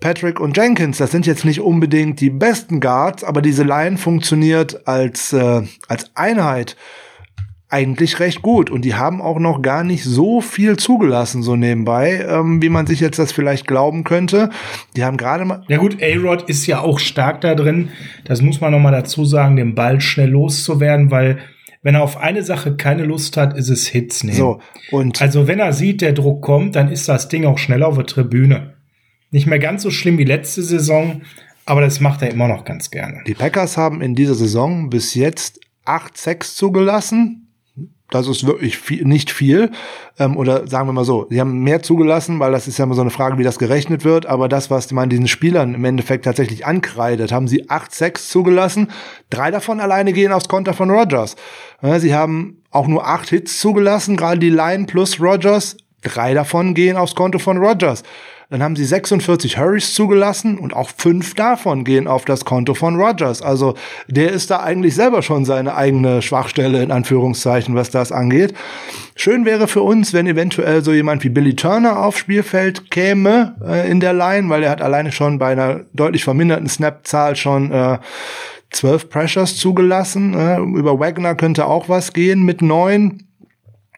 [0.00, 4.86] Patrick und Jenkins, das sind jetzt nicht unbedingt die besten Guards, aber diese Line funktioniert
[4.86, 6.76] als, äh, als Einheit
[7.74, 8.70] eigentlich recht gut.
[8.70, 12.86] Und die haben auch noch gar nicht so viel zugelassen, so nebenbei, ähm, wie man
[12.86, 14.50] sich jetzt das vielleicht glauben könnte.
[14.94, 15.64] Die haben gerade mal.
[15.66, 17.88] Ja gut, A-Rod ist ja auch stark da drin.
[18.24, 21.38] Das muss man noch mal dazu sagen, den Ball schnell loszuwerden, weil
[21.82, 24.36] wenn er auf eine Sache keine Lust hat, ist es Hits nehmen.
[24.36, 24.60] So,
[24.92, 27.96] und also wenn er sieht, der Druck kommt, dann ist das Ding auch schnell auf
[27.96, 28.74] der Tribüne.
[29.32, 31.22] Nicht mehr ganz so schlimm wie letzte Saison,
[31.66, 33.22] aber das macht er immer noch ganz gerne.
[33.26, 37.43] Die Packers haben in dieser Saison bis jetzt 8-6 zugelassen.
[38.10, 39.70] Das ist wirklich viel, nicht viel.
[40.18, 42.94] Ähm, oder sagen wir mal so, sie haben mehr zugelassen, weil das ist ja immer
[42.94, 44.26] so eine Frage, wie das gerechnet wird.
[44.26, 48.90] Aber das, was man diesen Spielern im Endeffekt tatsächlich ankreidet, haben sie 8-6 zugelassen.
[49.30, 51.36] Drei davon alleine gehen aufs Konter von Rogers.
[51.82, 55.76] Ja, sie haben auch nur acht Hits zugelassen, gerade die Line plus Rogers.
[56.02, 58.02] Drei davon gehen aufs Konto von Rogers.
[58.54, 62.94] Dann haben sie 46 Hurries zugelassen und auch fünf davon gehen auf das Konto von
[62.94, 63.42] Rogers.
[63.42, 63.74] Also
[64.06, 68.54] der ist da eigentlich selber schon seine eigene Schwachstelle in Anführungszeichen, was das angeht.
[69.16, 73.90] Schön wäre für uns, wenn eventuell so jemand wie Billy Turner aufs Spielfeld käme äh,
[73.90, 77.98] in der Line, weil er hat alleine schon bei einer deutlich verminderten Snap-Zahl schon äh,
[78.70, 80.32] zwölf Pressures zugelassen.
[80.34, 83.24] Äh, über Wagner könnte auch was gehen mit neun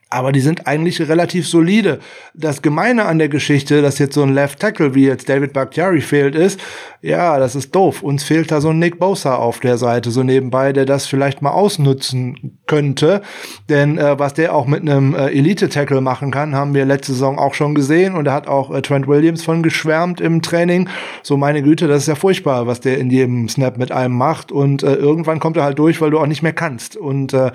[0.09, 1.99] aber die sind eigentlich relativ solide.
[2.33, 6.01] Das Gemeine an der Geschichte, dass jetzt so ein Left Tackle wie jetzt David Bakhtiari
[6.01, 6.61] fehlt, ist,
[7.03, 8.03] ja, das ist doof.
[8.03, 11.43] Uns fehlt da so ein Nick Bosa auf der Seite, so nebenbei, der das vielleicht
[11.43, 13.23] mal ausnutzen könnte.
[13.69, 17.39] Denn äh, was der auch mit einem äh, Elite-Tackle machen kann, haben wir letzte Saison
[17.39, 18.15] auch schon gesehen.
[18.15, 20.89] Und da hat auch äh, Trent Williams von geschwärmt im Training.
[21.23, 24.53] So, meine Güte, das ist ja furchtbar, was der in jedem Snap mit einem macht.
[24.53, 26.97] Und äh, irgendwann kommt er halt durch, weil du auch nicht mehr kannst.
[26.97, 27.51] Und äh,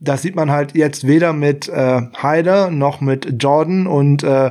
[0.00, 4.50] das sieht man halt jetzt weder mit äh, Hyder noch mit Jordan und äh,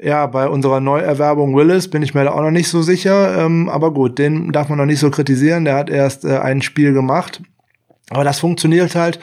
[0.00, 3.44] ja, bei unserer Neuerwerbung Willis bin ich mir da auch noch nicht so sicher.
[3.44, 5.64] Ähm, aber gut, den darf man noch nicht so kritisieren.
[5.64, 7.42] Der hat erst äh, ein Spiel gemacht.
[8.10, 9.18] Aber das funktioniert halt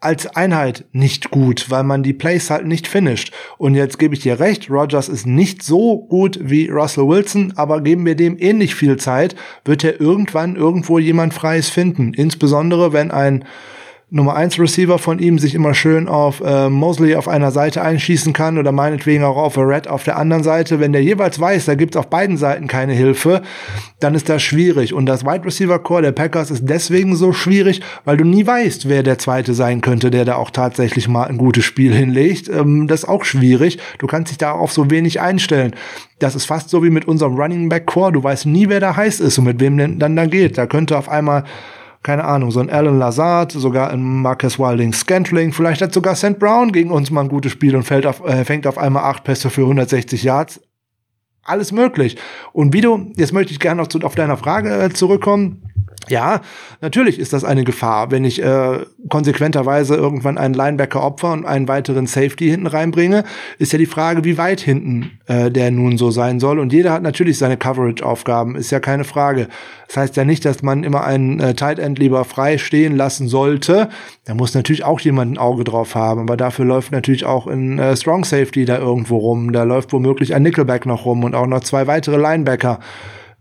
[0.00, 3.32] als Einheit nicht gut, weil man die Plays halt nicht finisht.
[3.58, 7.80] Und jetzt gebe ich dir recht, Rogers ist nicht so gut wie Russell Wilson, aber
[7.80, 12.14] geben wir dem ähnlich viel Zeit, wird er irgendwann irgendwo jemand Freies finden.
[12.14, 13.44] Insbesondere wenn ein
[14.10, 18.32] Nummer 1 Receiver von ihm sich immer schön auf äh, Mosley auf einer Seite einschießen
[18.32, 20.80] kann oder meinetwegen auch auf Red auf der anderen Seite.
[20.80, 23.42] Wenn der jeweils weiß, da gibt's auf beiden Seiten keine Hilfe,
[24.00, 24.94] dann ist das schwierig.
[24.94, 28.88] Und das Wide Receiver Core der Packers ist deswegen so schwierig, weil du nie weißt,
[28.88, 32.48] wer der Zweite sein könnte, der da auch tatsächlich mal ein gutes Spiel hinlegt.
[32.48, 33.78] Ähm, das ist auch schwierig.
[33.98, 35.74] Du kannst dich da auf so wenig einstellen.
[36.18, 38.12] Das ist fast so wie mit unserem Running Back Core.
[38.12, 40.56] Du weißt nie, wer da heiß ist und mit wem denn dann da geht.
[40.56, 41.44] Da könnte auf einmal
[42.02, 46.38] keine Ahnung, so ein Alan Lazard, sogar ein Marcus Wilding Scantling, vielleicht hat sogar St.
[46.38, 49.24] Brown gegen uns mal ein gutes Spiel und fällt auf, äh, fängt auf einmal acht
[49.24, 50.60] Pässe für 160 Yards.
[51.48, 52.18] Alles möglich.
[52.52, 55.62] Und du, jetzt möchte ich gerne noch zu, auf deiner Frage äh, zurückkommen.
[56.08, 56.40] Ja,
[56.80, 58.78] natürlich ist das eine Gefahr, wenn ich äh,
[59.08, 63.24] konsequenterweise irgendwann einen Linebacker opfer und einen weiteren Safety hinten reinbringe,
[63.58, 66.58] ist ja die Frage, wie weit hinten äh, der nun so sein soll.
[66.58, 69.48] Und jeder hat natürlich seine Coverage-Aufgaben, ist ja keine Frage.
[69.86, 73.28] Das heißt ja nicht, dass man immer einen äh, Tight End lieber frei stehen lassen
[73.28, 73.88] sollte.
[74.24, 77.78] Da muss natürlich auch jemand ein Auge drauf haben, aber dafür läuft natürlich auch ein
[77.78, 79.52] äh, Strong Safety da irgendwo rum.
[79.52, 82.80] Da läuft womöglich ein Nickelback noch rum und auch noch zwei weitere Linebacker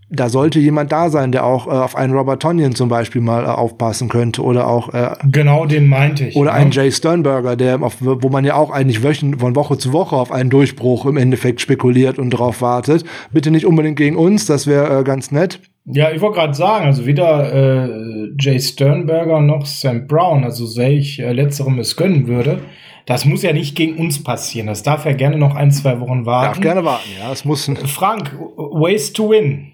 [0.09, 3.43] da sollte jemand da sein, der auch äh, auf einen Robert Tonyan zum Beispiel mal
[3.43, 6.55] äh, aufpassen könnte oder auch äh, genau den meinte ich oder ja.
[6.55, 10.15] einen Jay Sternberger, der auf, wo man ja auch eigentlich wöchen, von Woche zu Woche
[10.15, 13.03] auf einen Durchbruch im Endeffekt spekuliert und drauf wartet.
[13.31, 15.59] Bitte nicht unbedingt gegen uns, das wäre äh, ganz nett.
[15.89, 20.91] Ja, ich wollte gerade sagen, also weder äh, Jay Sternberger noch Sam Brown, also sehr
[20.91, 22.59] ich äh, letzterem es gönnen würde.
[23.05, 24.67] Das muss ja nicht gegen uns passieren.
[24.67, 26.55] Das darf ja gerne noch ein, zwei Wochen warten.
[26.55, 27.31] Darf gerne warten, ja.
[27.31, 27.71] Es muss.
[27.85, 29.71] Frank, Ways to Win.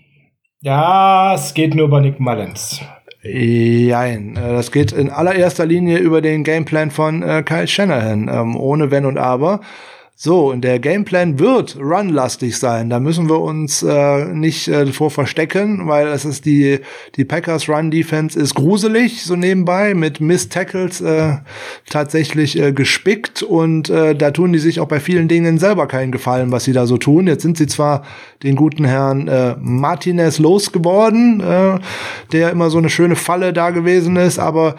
[0.61, 2.79] Ja, es geht nur über Nick Mullins.
[3.23, 8.55] Nein, äh, das geht in allererster Linie über den Gameplan von äh, Kyle Shanahan, ähm,
[8.55, 9.61] ohne Wenn und Aber.
[10.25, 12.89] So, und der Gameplan wird runlastig sein.
[12.89, 16.79] Da müssen wir uns äh, nicht äh, vor verstecken, weil es ist die,
[17.17, 21.39] die Packers Run Defense ist gruselig, so nebenbei, mit Miss Tackles äh,
[21.89, 26.13] tatsächlich äh, gespickt und äh, da tun die sich auch bei vielen Dingen selber keinen
[26.13, 27.27] Gefallen, was sie da so tun.
[27.27, 28.03] Jetzt sind sie zwar
[28.43, 31.79] den guten Herrn äh, Martinez losgeworden, äh,
[32.31, 34.77] der immer so eine schöne Falle da gewesen ist, aber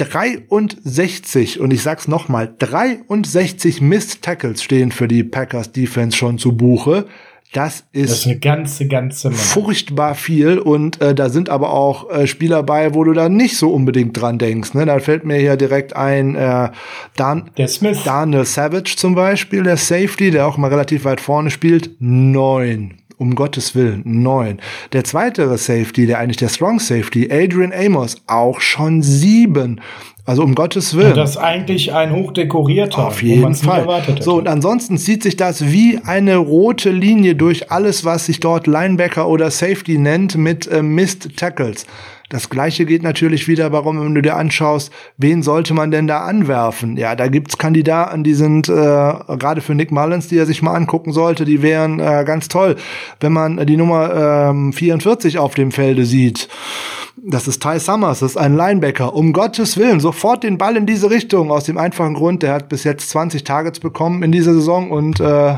[0.00, 6.56] 63, und ich sag's nochmal, 63 Missed Tackles stehen für die Packers Defense schon zu
[6.56, 7.06] Buche.
[7.52, 9.40] Das ist, das ist eine ganze, ganze Menge.
[9.40, 13.56] furchtbar viel und äh, da sind aber auch äh, Spieler bei, wo du da nicht
[13.56, 14.74] so unbedingt dran denkst.
[14.74, 14.86] Ne?
[14.86, 16.70] Da fällt mir hier direkt ein äh,
[17.16, 18.04] Dan der Smith.
[18.04, 21.90] Daniel Savage zum Beispiel, der Safety, der auch mal relativ weit vorne spielt.
[21.98, 24.58] Neun um Gottes Willen, neun.
[24.92, 29.80] Der zweite Safety, der eigentlich der Strong Safety, Adrian Amos, auch schon sieben.
[30.24, 31.10] Also um Gottes Willen.
[31.10, 33.08] Ja, das ist eigentlich ein hochdekorierter.
[33.08, 33.86] Auf jeden Fall.
[34.20, 38.66] So, und ansonsten zieht sich das wie eine rote Linie durch alles, was sich dort
[38.66, 41.86] Linebacker oder Safety nennt, mit äh, Missed Tackles.
[42.30, 46.20] Das gleiche geht natürlich wieder, warum, wenn du dir anschaust, wen sollte man denn da
[46.20, 46.96] anwerfen?
[46.96, 50.74] Ja, da gibt's Kandidaten, die sind äh, gerade für Nick Mullins, die er sich mal
[50.74, 52.76] angucken sollte, die wären äh, ganz toll.
[53.18, 56.48] Wenn man die Nummer ähm, 44 auf dem Felde sieht,
[57.16, 59.12] das ist Ty Summers, das ist ein Linebacker.
[59.12, 61.50] Um Gottes Willen, sofort den Ball in diese Richtung.
[61.50, 65.18] Aus dem einfachen Grund, der hat bis jetzt 20 Targets bekommen in dieser Saison und
[65.18, 65.54] äh,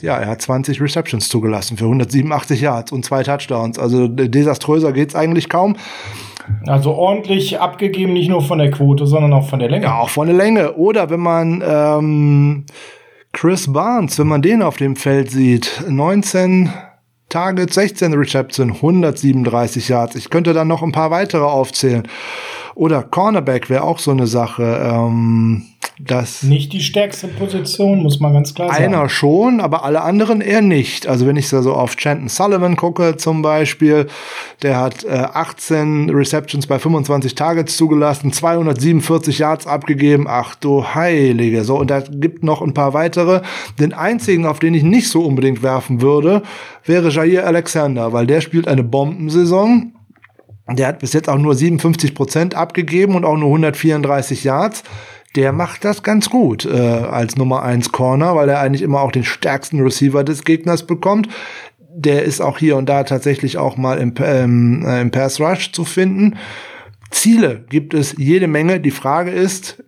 [0.00, 3.78] ja, er hat 20 Receptions zugelassen für 187 Yards und zwei Touchdowns.
[3.78, 5.76] Also desaströser geht's eigentlich kaum.
[6.66, 9.84] Also ordentlich abgegeben, nicht nur von der Quote, sondern auch von der Länge.
[9.84, 10.74] Ja, auch von der Länge.
[10.74, 12.66] Oder wenn man ähm,
[13.32, 16.70] Chris Barnes, wenn man den auf dem Feld sieht, 19
[17.28, 20.14] Targets, 16 Reception, 137 Yards.
[20.14, 22.06] Ich könnte dann noch ein paar weitere aufzählen.
[22.76, 24.62] Oder Cornerback wäre auch so eine Sache.
[24.62, 25.64] Ähm,
[25.98, 28.84] das nicht die stärkste Position, muss man ganz klar sagen.
[28.84, 31.06] Einer schon, aber alle anderen eher nicht.
[31.06, 34.06] Also wenn ich so auf Chanton Sullivan gucke zum Beispiel,
[34.62, 40.26] der hat äh, 18 Receptions bei 25 Targets zugelassen, 247 Yards abgegeben.
[40.28, 41.64] Ach du Heilige.
[41.64, 43.40] So, und da gibt noch ein paar weitere.
[43.80, 46.42] Den einzigen, auf den ich nicht so unbedingt werfen würde,
[46.84, 49.94] wäre Jair Alexander, weil der spielt eine Bombensaison.
[50.68, 54.82] Der hat bis jetzt auch nur 57 Prozent abgegeben und auch nur 134 Yards
[55.36, 59.12] der macht das ganz gut äh, als Nummer 1 Corner, weil er eigentlich immer auch
[59.12, 61.28] den stärksten Receiver des Gegners bekommt.
[61.94, 65.72] Der ist auch hier und da tatsächlich auch mal im, ähm, äh, im Pass Rush
[65.72, 66.36] zu finden.
[67.10, 68.80] Ziele gibt es jede Menge.
[68.80, 69.82] Die Frage ist,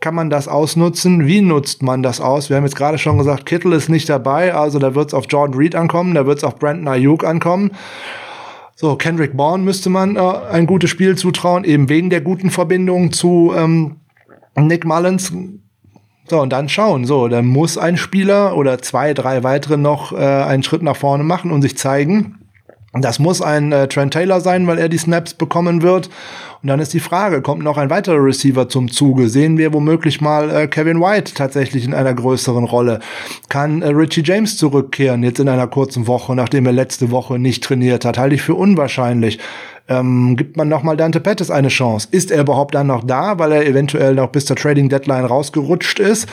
[0.00, 1.26] kann man das ausnutzen?
[1.26, 2.50] Wie nutzt man das aus?
[2.50, 5.26] Wir haben jetzt gerade schon gesagt, Kittel ist nicht dabei, also da wird es auf
[5.28, 7.72] Jordan Reed ankommen, da wird es auf Brandon Ayuk ankommen.
[8.76, 13.10] So, Kendrick Bourne müsste man äh, ein gutes Spiel zutrauen, eben wegen der guten Verbindung
[13.10, 13.96] zu ähm,
[14.66, 15.32] Nick Mullins.
[16.28, 17.04] So, und dann schauen.
[17.04, 21.24] So, dann muss ein Spieler oder zwei, drei weitere noch äh, einen Schritt nach vorne
[21.24, 22.38] machen und sich zeigen.
[22.94, 26.08] Das muss ein äh, Trent Taylor sein, weil er die Snaps bekommen wird.
[26.62, 29.28] Und dann ist die Frage, kommt noch ein weiterer Receiver zum Zuge?
[29.28, 33.00] Sehen wir womöglich mal äh, Kevin White tatsächlich in einer größeren Rolle?
[33.48, 37.62] Kann äh, Richie James zurückkehren jetzt in einer kurzen Woche, nachdem er letzte Woche nicht
[37.62, 38.18] trainiert hat?
[38.18, 39.38] Halte ich für unwahrscheinlich.
[39.88, 42.08] Ähm, gibt man nochmal Dante Pettis eine Chance?
[42.10, 45.98] Ist er überhaupt dann noch da, weil er eventuell noch bis zur Trading Deadline rausgerutscht
[45.98, 46.28] ist?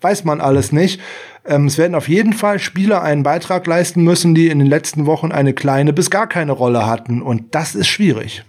[0.00, 1.00] Weiß man alles nicht.
[1.44, 5.06] Ähm, es werden auf jeden Fall Spieler einen Beitrag leisten müssen, die in den letzten
[5.06, 7.20] Wochen eine kleine bis gar keine Rolle hatten.
[7.20, 8.44] Und das ist schwierig.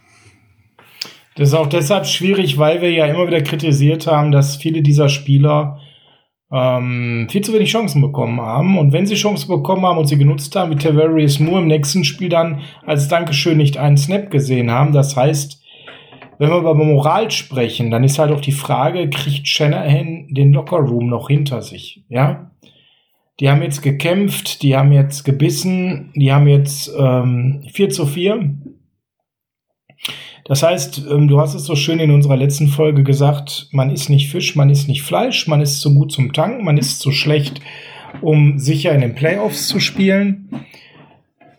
[1.35, 5.09] Das ist auch deshalb schwierig, weil wir ja immer wieder kritisiert haben, dass viele dieser
[5.09, 5.79] Spieler
[6.51, 8.77] ähm, viel zu wenig Chancen bekommen haben.
[8.77, 12.03] Und wenn sie Chancen bekommen haben und sie genutzt haben, wie Tavarius Moore im nächsten
[12.03, 14.91] Spiel dann als Dankeschön nicht einen Snap gesehen haben.
[14.91, 15.61] Das heißt,
[16.37, 21.07] wenn wir über Moral sprechen, dann ist halt auch die Frage, kriegt Shanahan den Lockerroom
[21.07, 22.03] noch hinter sich?
[22.09, 22.51] Ja,
[23.39, 28.55] die haben jetzt gekämpft, die haben jetzt gebissen, die haben jetzt ähm, 4 zu 4
[30.45, 34.09] das heißt, ähm, du hast es so schön in unserer letzten Folge gesagt, man ist
[34.09, 37.11] nicht Fisch, man ist nicht Fleisch, man ist zu gut zum Tanken, man ist zu
[37.11, 37.61] schlecht,
[38.21, 40.49] um sicher in den Playoffs zu spielen.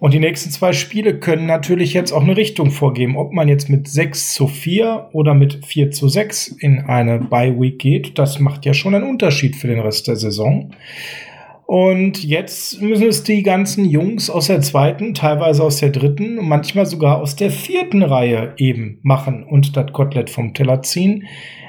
[0.03, 3.68] Und die nächsten zwei Spiele können natürlich jetzt auch eine Richtung vorgeben, ob man jetzt
[3.68, 8.18] mit 6 zu 4 oder mit 4 zu 6 in eine Bye Week geht.
[8.18, 10.72] Das macht ja schon einen Unterschied für den Rest der Saison.
[11.72, 16.84] Und jetzt müssen es die ganzen Jungs aus der zweiten, teilweise aus der dritten, manchmal
[16.84, 21.24] sogar aus der vierten Reihe eben machen und das Kotelett vom Teller ziehen,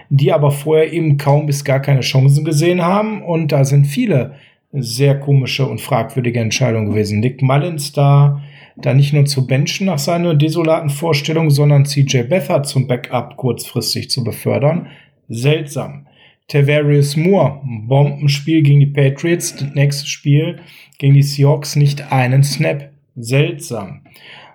[0.10, 3.22] die aber vorher eben kaum bis gar keine Chancen gesehen haben.
[3.22, 4.34] Und da sind viele
[4.74, 7.22] sehr komische und fragwürdige Entscheidungen gewesen.
[7.22, 8.42] Nick Mullins da,
[8.76, 14.10] da nicht nur zu benchen nach seiner desolaten Vorstellung, sondern CJ Beathard zum Backup kurzfristig
[14.10, 14.88] zu befördern.
[15.30, 16.08] Seltsam.
[16.48, 20.60] Tavarius Moore, Bombenspiel gegen die Patriots, das nächste Spiel
[21.00, 22.92] gegen die Seahawks nicht einen Snap.
[23.16, 24.02] Seltsam.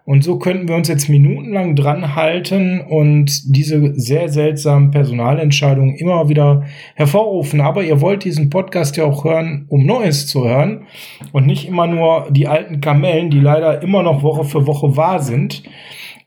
[0.04, 6.30] Und so könnten wir uns jetzt minutenlang dran halten und diese sehr seltsamen Personalentscheidungen immer
[6.30, 6.64] wieder
[6.94, 7.60] hervorrufen.
[7.60, 10.86] Aber ihr wollt diesen Podcast ja auch hören, um Neues zu hören
[11.32, 15.20] und nicht immer nur die alten Kamellen, die leider immer noch Woche für Woche wahr
[15.20, 15.62] sind.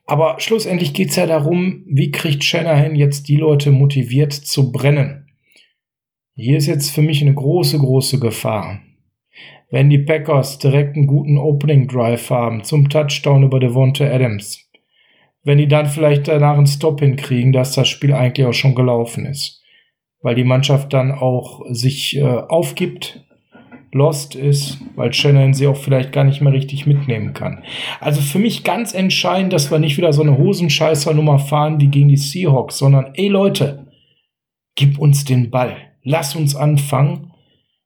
[0.06, 5.21] Aber schlussendlich geht's ja darum, wie kriegt Shanahan jetzt die Leute motiviert zu brennen.
[6.34, 8.80] Hier ist jetzt für mich eine große, große Gefahr.
[9.70, 14.70] Wenn die Packers direkt einen guten Opening Drive haben zum Touchdown über Devonta Adams,
[15.44, 19.26] wenn die dann vielleicht danach einen Stop hinkriegen, dass das Spiel eigentlich auch schon gelaufen
[19.26, 19.62] ist,
[20.22, 23.26] weil die Mannschaft dann auch sich äh, aufgibt,
[23.92, 27.62] lost ist, weil Shannon sie auch vielleicht gar nicht mehr richtig mitnehmen kann.
[28.00, 32.08] Also für mich ganz entscheidend, dass wir nicht wieder so eine Hosenscheißer-Nummer fahren wie gegen
[32.08, 33.88] die Seahawks, sondern ey Leute,
[34.76, 37.32] gib uns den Ball lass uns anfangen,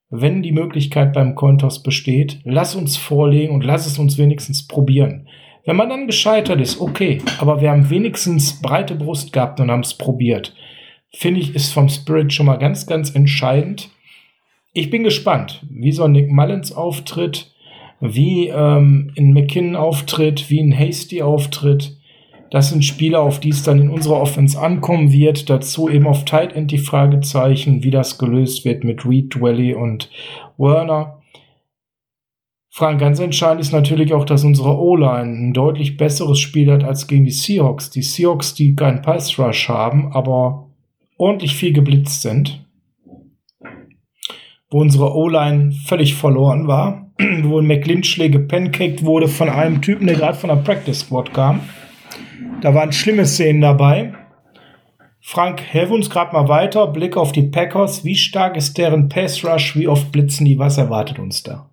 [0.09, 5.27] wenn die Möglichkeit beim Cointos besteht, lass uns vorlegen und lass es uns wenigstens probieren.
[5.65, 9.81] Wenn man dann gescheitert ist, okay, aber wir haben wenigstens breite Brust gehabt und haben
[9.81, 10.55] es probiert.
[11.11, 13.89] Finde ich, ist vom Spirit schon mal ganz, ganz entscheidend.
[14.73, 17.51] Ich bin gespannt, wie so ein Nick Mullins auftritt,
[17.99, 21.97] wie ähm, ein McKinnon auftritt, wie ein Hasty auftritt.
[22.51, 25.49] Das sind Spieler, auf die es dann in unserer Offense ankommen wird.
[25.49, 30.09] Dazu eben auf Tight End die Fragezeichen, wie das gelöst wird mit Reed, Dwelly und
[30.57, 31.21] Werner.
[32.69, 37.07] Frank, ganz entscheidend ist natürlich auch, dass unsere O-Line ein deutlich besseres Spiel hat als
[37.07, 37.89] gegen die Seahawks.
[37.89, 40.69] Die Seahawks, die keinen Pass Rush haben, aber
[41.17, 42.65] ordentlich viel geblitzt sind.
[44.69, 47.05] Wo unsere O-Line völlig verloren war.
[47.43, 51.61] wo ein McLinch gepancaked wurde von einem Typen, der gerade von der Practice Squad kam.
[52.61, 54.13] Da waren schlimme Szenen dabei.
[55.21, 56.87] Frank, helf uns gerade mal weiter.
[56.87, 58.03] Blick auf die Packers.
[58.05, 59.75] Wie stark ist deren Pass Rush?
[59.75, 60.59] Wie oft blitzen die?
[60.59, 61.69] Was erwartet uns da?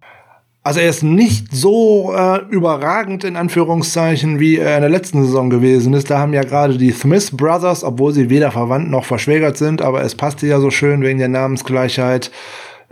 [0.64, 5.50] Also er ist nicht so äh, überragend in Anführungszeichen, wie er in der letzten Saison
[5.50, 6.08] gewesen ist.
[6.08, 10.02] Da haben ja gerade die Smith Brothers, obwohl sie weder verwandt noch verschwägert sind, aber
[10.02, 12.30] es passte ja so schön wegen der Namensgleichheit,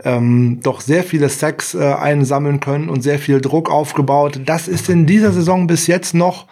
[0.03, 4.41] ähm, doch sehr viele Sacks äh, einsammeln können und sehr viel Druck aufgebaut.
[4.45, 6.47] Das ist in dieser Saison bis jetzt noch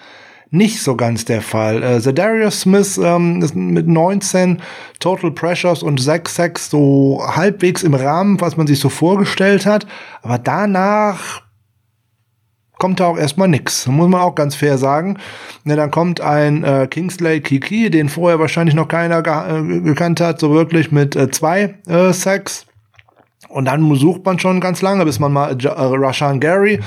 [0.52, 1.84] nicht so ganz der Fall.
[1.84, 4.62] Äh, Darius Smith ähm, ist mit 19
[5.00, 9.86] Total Pressures und 6 Sacks so halbwegs im Rahmen, was man sich so vorgestellt hat.
[10.22, 11.44] Aber danach
[12.80, 13.86] kommt da auch erstmal nix.
[13.86, 15.18] Muss man auch ganz fair sagen.
[15.66, 20.20] Ja, dann kommt ein äh, Kingsley Kiki, den vorher wahrscheinlich noch keiner ge äh, gekannt
[20.22, 22.66] hat, so wirklich mit äh, zwei äh, Sacks.
[23.50, 26.80] Und dann sucht man schon ganz lange, bis man mal äh, Rashan Gary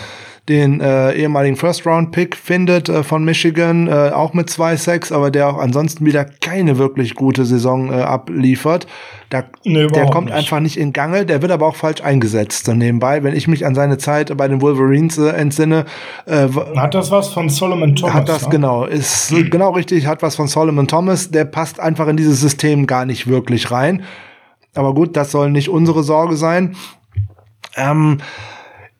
[0.48, 5.48] den äh, ehemaligen First-Round-Pick findet äh, von Michigan, äh, auch mit zwei Sacks, aber der
[5.48, 8.88] auch ansonsten wieder keine wirklich gute Saison äh, abliefert.
[9.30, 10.34] Da, nee, der kommt nicht.
[10.34, 12.66] einfach nicht in Gange, der wird aber auch falsch eingesetzt.
[12.66, 15.84] So nebenbei, wenn ich mich an seine Zeit bei den Wolverines äh, entsinne.
[16.26, 18.14] Äh, hat das was von Solomon Thomas?
[18.14, 18.48] Hat das, ne?
[18.50, 18.84] genau.
[18.84, 19.48] Ist hm.
[19.48, 21.30] genau richtig, hat was von Solomon Thomas.
[21.30, 24.02] Der passt einfach in dieses System gar nicht wirklich rein.
[24.74, 26.74] Aber gut, das soll nicht unsere Sorge sein.
[27.76, 28.18] Ähm,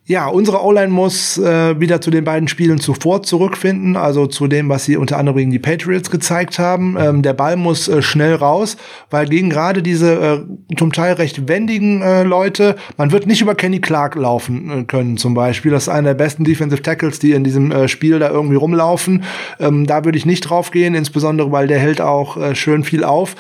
[0.05, 4.69] ja, unsere O-Line muss äh, wieder zu den beiden Spielen zuvor zurückfinden, also zu dem,
[4.69, 6.97] was sie unter anderem gegen die Patriots gezeigt haben.
[6.99, 8.77] Ähm, der Ball muss äh, schnell raus,
[9.11, 13.55] weil gegen gerade diese äh, zum Teil recht wendigen äh, Leute, man wird nicht über
[13.55, 15.71] Kenny Clark laufen äh, können zum Beispiel.
[15.71, 19.23] Das ist einer der besten Defensive Tackles, die in diesem äh, Spiel da irgendwie rumlaufen.
[19.61, 23.05] Ähm, da würde ich nicht drauf gehen, insbesondere weil der hält auch äh, schön viel
[23.05, 23.37] auf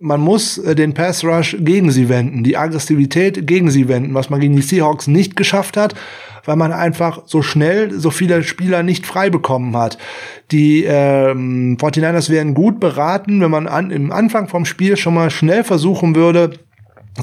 [0.00, 4.30] man muss äh, den Pass Rush gegen sie wenden, die Aggressivität gegen sie wenden, was
[4.30, 5.94] man gegen die Seahawks nicht geschafft hat,
[6.44, 9.98] weil man einfach so schnell so viele Spieler nicht frei bekommen hat.
[10.50, 15.30] Die ähm, 49ers wären gut beraten, wenn man an, im Anfang vom Spiel schon mal
[15.30, 16.52] schnell versuchen würde,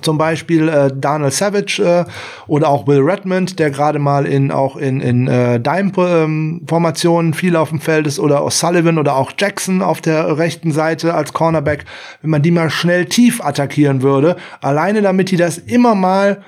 [0.01, 2.05] zum Beispiel äh, Daniel Savage äh,
[2.47, 7.69] oder auch Will Redmond, der gerade mal in auch in, in äh, Dime-Formationen viel auf
[7.69, 11.85] dem Feld ist, oder O'Sullivan oder auch Jackson auf der rechten Seite als Cornerback,
[12.21, 16.41] wenn man die mal schnell tief attackieren würde, alleine damit die das immer mal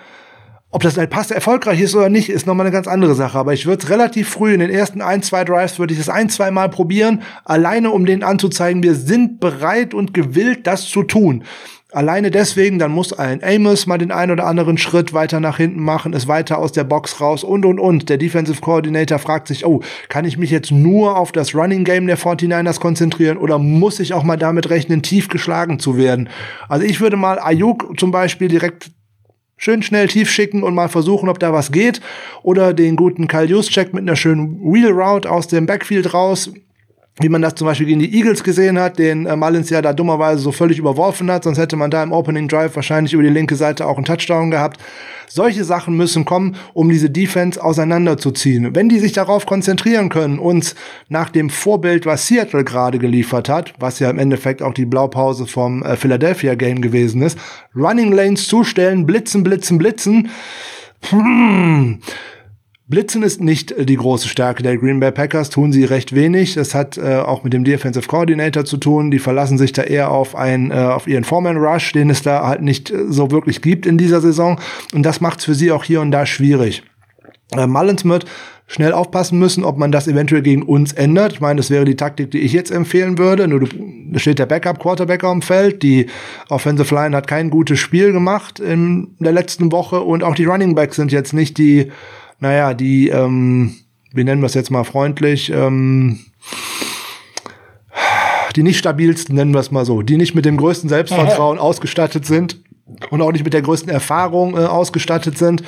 [0.69, 3.37] ob das ein Pass erfolgreich ist oder nicht, ist nochmal eine ganz andere Sache.
[3.37, 6.09] Aber ich würde es relativ früh in den ersten ein, zwei Drives würde ich es
[6.09, 11.03] ein, zwei Mal probieren, alleine um denen anzuzeigen, wir sind bereit und gewillt, das zu
[11.03, 11.43] tun.
[11.93, 15.81] Alleine deswegen, dann muss ein Amos mal den einen oder anderen Schritt weiter nach hinten
[15.81, 18.09] machen, ist weiter aus der Box raus und und und.
[18.09, 22.05] Der Defensive Coordinator fragt sich, oh, kann ich mich jetzt nur auf das Running Game
[22.05, 26.27] der 49ers konzentrieren oder muss ich auch mal damit rechnen, tief geschlagen zu werden?
[26.67, 28.91] Also ich würde mal Ayuk zum Beispiel direkt
[29.55, 32.01] schön schnell tief schicken und mal versuchen, ob da was geht.
[32.43, 36.51] Oder den guten Kyle Juszczyk mit einer schönen Wheel Route aus dem Backfield raus
[37.19, 39.93] wie man das zum Beispiel gegen die Eagles gesehen hat, den äh, Mullins ja da
[39.93, 43.29] dummerweise so völlig überworfen hat, sonst hätte man da im Opening Drive wahrscheinlich über die
[43.29, 44.79] linke Seite auch einen Touchdown gehabt.
[45.29, 48.75] Solche Sachen müssen kommen, um diese Defense auseinanderzuziehen.
[48.75, 50.75] Wenn die sich darauf konzentrieren können, uns
[51.09, 55.47] nach dem Vorbild, was Seattle gerade geliefert hat, was ja im Endeffekt auch die Blaupause
[55.47, 57.37] vom äh, Philadelphia Game gewesen ist,
[57.75, 60.29] Running Lanes zustellen, blitzen, blitzen, blitzen.
[61.09, 61.99] Hm
[62.89, 66.53] Blitzen ist nicht äh, die große Stärke der Green Bay Packers, tun sie recht wenig.
[66.53, 69.11] Das hat äh, auch mit dem Defensive Coordinator zu tun.
[69.11, 72.47] Die verlassen sich da eher auf ein, äh, auf ihren Foreman Rush, den es da
[72.47, 74.59] halt nicht äh, so wirklich gibt in dieser Saison.
[74.93, 76.83] Und das macht es für sie auch hier und da schwierig.
[77.51, 78.25] Äh, Mullins wird
[78.67, 81.33] schnell aufpassen müssen, ob man das eventuell gegen uns ändert.
[81.33, 83.49] Ich meine, das wäre die Taktik, die ich jetzt empfehlen würde.
[83.49, 83.67] Nur
[84.11, 85.83] da steht der Backup Quarterback am Feld.
[85.83, 86.07] Die
[86.49, 90.75] Offensive Line hat kein gutes Spiel gemacht in der letzten Woche und auch die Running
[90.75, 91.91] Backs sind jetzt nicht die
[92.39, 93.75] naja, die, ähm,
[94.13, 96.19] wie nennen wir es jetzt mal freundlich, ähm,
[98.55, 102.25] die nicht stabilsten, nennen wir es mal so, die nicht mit dem größten Selbstvertrauen ausgestattet
[102.25, 102.61] sind
[103.09, 105.63] und auch nicht mit der größten Erfahrung äh, ausgestattet sind.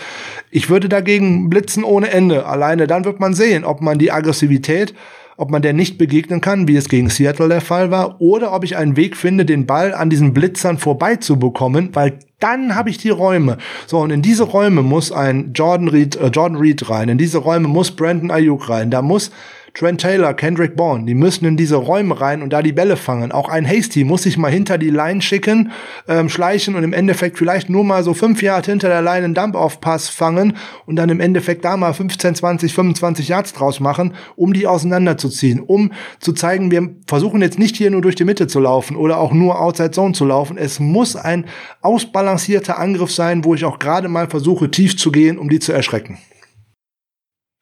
[0.52, 2.46] Ich würde dagegen blitzen ohne Ende.
[2.46, 4.94] Alleine dann wird man sehen, ob man die Aggressivität
[5.40, 8.66] ob man der nicht begegnen kann, wie es gegen Seattle der Fall war, oder ob
[8.66, 13.10] ich einen Weg finde, den Ball an diesen Blitzern vorbeizubekommen, weil dann habe ich die
[13.10, 13.58] Räume.
[13.88, 17.40] So, und in diese Räume muss ein Jordan Reed, äh, Jordan Reed rein, in diese
[17.40, 19.32] Räume muss Brandon Ayuk rein, da muss
[19.74, 23.32] Trent Taylor, Kendrick Bourne, die müssen in diese Räume rein und da die Bälle fangen.
[23.32, 25.72] Auch ein Hasty muss sich mal hinter die Line schicken,
[26.08, 29.34] ähm, schleichen und im Endeffekt vielleicht nur mal so fünf Yards hinter der Line einen
[29.34, 34.54] Dump-Off-Pass fangen und dann im Endeffekt da mal 15, 20, 25 Yards draus machen, um
[34.54, 38.60] die auseinanderzuziehen, um zu zeigen, wir versuchen jetzt nicht hier nur durch die Mitte zu
[38.60, 40.58] laufen oder auch nur Outside Zone zu laufen.
[40.58, 41.46] Es muss ein
[41.82, 45.74] ausbalancierter Angriff sein, wo ich auch gerade mal versuche, tief zu gehen, um die zu
[45.74, 46.18] erschrecken.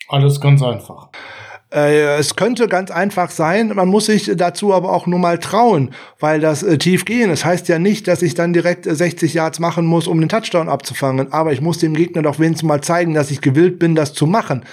[0.08, 1.10] Alles ganz einfach.
[1.74, 5.92] Äh, es könnte ganz einfach sein, man muss sich dazu aber auch nur mal trauen,
[6.20, 7.30] weil das äh, tief gehen.
[7.30, 10.20] Es das heißt ja nicht, dass ich dann direkt 60 äh, Yards machen muss, um
[10.20, 13.80] den Touchdown abzufangen, aber ich muss dem Gegner doch wenigstens mal zeigen, dass ich gewillt
[13.80, 14.64] bin, das zu machen.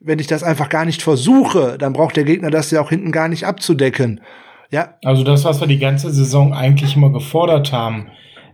[0.00, 3.12] Wenn ich das einfach gar nicht versuche, dann braucht der Gegner das ja auch hinten
[3.12, 4.22] gar nicht abzudecken.
[4.70, 4.94] Ja.
[5.04, 8.06] Also das, was wir die ganze Saison eigentlich immer gefordert haben,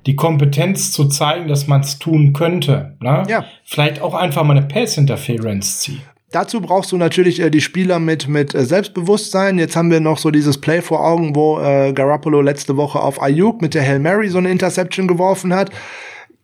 [0.06, 2.96] die Kompetenz zu zeigen, dass man es tun könnte.
[3.00, 3.22] Ne?
[3.28, 3.44] Ja.
[3.64, 6.02] Vielleicht auch einfach mal eine Pass-Interference ziehen.
[6.34, 9.56] Dazu brauchst du natürlich äh, die Spieler mit, mit äh, Selbstbewusstsein.
[9.56, 13.22] Jetzt haben wir noch so dieses Play vor Augen, wo äh, Garoppolo letzte Woche auf
[13.22, 15.70] Ayuk mit der Hail Mary so eine Interception geworfen hat.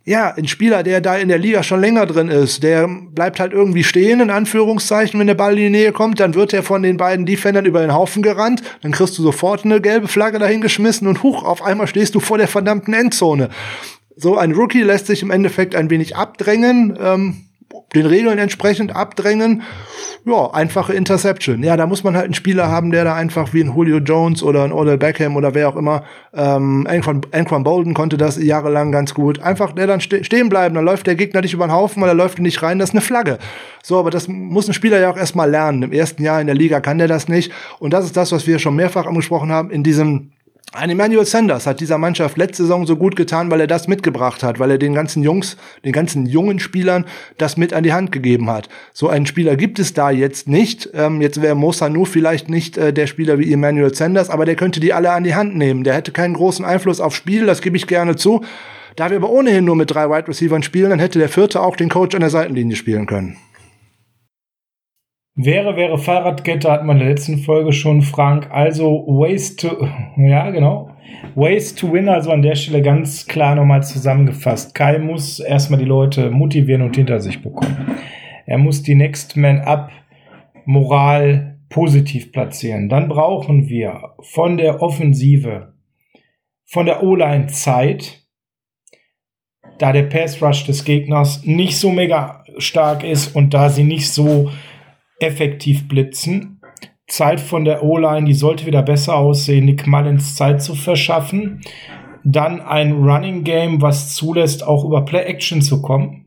[0.04, 3.52] Ja, ein Spieler, der da in der Liga schon länger drin ist, der bleibt halt
[3.52, 6.84] irgendwie stehen, in Anführungszeichen, wenn der Ball in die Nähe kommt, dann wird er von
[6.84, 11.08] den beiden Defendern über den Haufen gerannt, dann kriegst du sofort eine gelbe Flagge dahingeschmissen
[11.08, 13.50] und huch, auf einmal stehst du vor der verdammten Endzone.
[14.14, 17.49] So ein Rookie lässt sich im Endeffekt ein wenig abdrängen, ähm,
[17.94, 19.62] den Regeln entsprechend abdrängen.
[20.26, 21.62] Ja, einfache Interception.
[21.62, 24.42] Ja, da muss man halt einen Spieler haben, der da einfach wie ein Julio Jones
[24.42, 26.04] oder ein Odell Beckham oder wer auch immer,
[26.34, 29.40] ähm, Anquan, Anquan Bolden konnte das jahrelang ganz gut.
[29.40, 32.10] Einfach der dann ste stehen bleiben, dann läuft der Gegner nicht über den Haufen, weil
[32.10, 33.38] er läuft nicht rein, das ist eine Flagge.
[33.82, 35.84] So, aber das muss ein Spieler ja auch erstmal lernen.
[35.84, 37.50] Im ersten Jahr in der Liga kann der das nicht.
[37.78, 40.32] Und das ist das, was wir schon mehrfach angesprochen haben, in diesem
[40.72, 44.44] ein Emmanuel Sanders hat dieser Mannschaft letzte Saison so gut getan, weil er das mitgebracht
[44.44, 47.06] hat, weil er den ganzen Jungs, den ganzen jungen Spielern
[47.38, 48.68] das mit an die Hand gegeben hat.
[48.92, 50.88] So einen Spieler gibt es da jetzt nicht.
[50.94, 54.54] Ähm, jetzt wäre Mo Sanu vielleicht nicht äh, der Spieler wie Emmanuel Sanders, aber der
[54.54, 55.82] könnte die alle an die Hand nehmen.
[55.82, 58.44] Der hätte keinen großen Einfluss aufs Spiel, das gebe ich gerne zu.
[58.94, 61.74] Da wir aber ohnehin nur mit drei Wide Receivers spielen, dann hätte der vierte auch
[61.74, 63.38] den Coach an der Seitenlinie spielen können.
[65.36, 68.50] Wäre, wäre Fahrradkette, hatten wir in der letzten Folge schon, Frank.
[68.50, 70.90] Also, ways to, ja, genau.
[71.34, 74.74] Ways to win, also an der Stelle ganz klar nochmal zusammengefasst.
[74.74, 77.96] Kai muss erstmal die Leute motivieren und hinter sich bekommen.
[78.46, 79.90] Er muss die Next Man Up
[80.64, 82.88] Moral positiv platzieren.
[82.88, 85.74] Dann brauchen wir von der Offensive,
[86.64, 88.26] von der O-Line Zeit,
[89.78, 94.10] da der Pass Rush des Gegners nicht so mega stark ist und da sie nicht
[94.10, 94.50] so
[95.20, 96.60] effektiv blitzen.
[97.06, 101.60] Zeit von der O-Line, die sollte wieder besser aussehen, Nick Mullins Zeit zu verschaffen.
[102.24, 106.26] Dann ein Running Game, was zulässt, auch über Play Action zu kommen.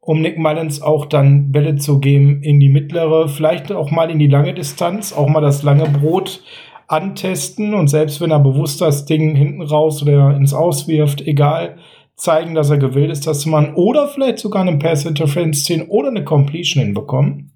[0.00, 4.18] Um Nick Mullins auch dann Bälle zu geben in die mittlere, vielleicht auch mal in
[4.18, 6.42] die lange Distanz, auch mal das lange Brot
[6.86, 11.76] antesten und selbst wenn er bewusst das Ding hinten raus oder ins Auswirft, egal,
[12.16, 15.86] zeigen, dass er gewillt ist, das zu machen oder vielleicht sogar einen Pass Interference ziehen
[15.88, 17.52] oder eine Completion hinbekommen.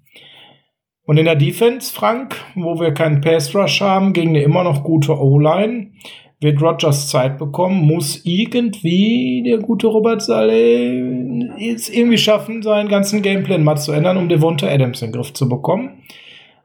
[1.05, 4.83] Und in der Defense, Frank, wo wir keinen Pass Rush haben, gegen eine immer noch
[4.83, 5.91] gute O-Line,
[6.39, 13.21] wird Rogers Zeit bekommen, muss irgendwie der gute Robert Saleh jetzt irgendwie schaffen, seinen ganzen
[13.21, 16.03] Gameplan mal zu ändern, um Devonta Adams in den Griff zu bekommen.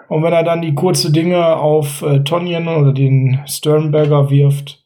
[0.08, 4.84] Und wenn er dann die kurze Dinge auf äh, Tonyan oder den Sternberger wirft,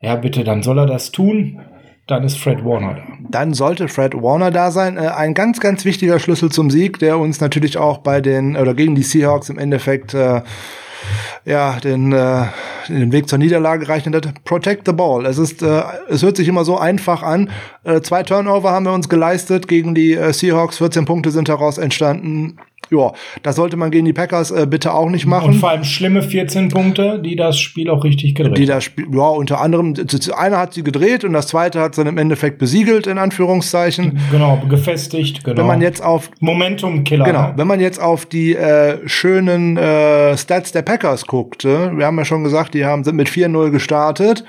[0.00, 1.60] ja bitte, dann soll er das tun
[2.06, 3.02] dann ist Fred Warner da.
[3.28, 4.96] Dann sollte Fred Warner da sein.
[4.96, 8.74] Äh, ein ganz, ganz wichtiger Schlüssel zum Sieg, der uns natürlich auch bei den oder
[8.74, 10.42] gegen die Seahawks im Endeffekt äh,
[11.44, 12.44] ja den, äh,
[12.88, 14.44] den Weg zur Niederlage reichen hat.
[14.44, 15.26] Protect the ball.
[15.26, 17.50] Es ist, äh, es hört sich immer so einfach an.
[17.84, 20.78] Äh, zwei Turnover haben wir uns geleistet gegen die äh, Seahawks.
[20.78, 22.58] 14 Punkte sind daraus entstanden
[22.90, 23.12] ja,
[23.42, 25.50] das sollte man gegen die Packers äh, bitte auch nicht machen.
[25.50, 29.06] Und vor allem schlimme 14 Punkte, die das Spiel auch richtig gedreht Die das Spiel,
[29.12, 29.94] ja, unter anderem,
[30.36, 34.18] einer hat sie gedreht und das zweite hat sie dann im Endeffekt besiegelt, in Anführungszeichen.
[34.30, 35.58] Genau, gefestigt, genau.
[35.58, 36.30] Wenn man jetzt auf.
[36.40, 37.24] Momentum-Killer.
[37.24, 37.52] Genau, ne?
[37.56, 42.18] wenn man jetzt auf die äh, schönen äh, Stats der Packers guckt, äh, wir haben
[42.18, 44.44] ja schon gesagt, die haben, sind mit 4-0 gestartet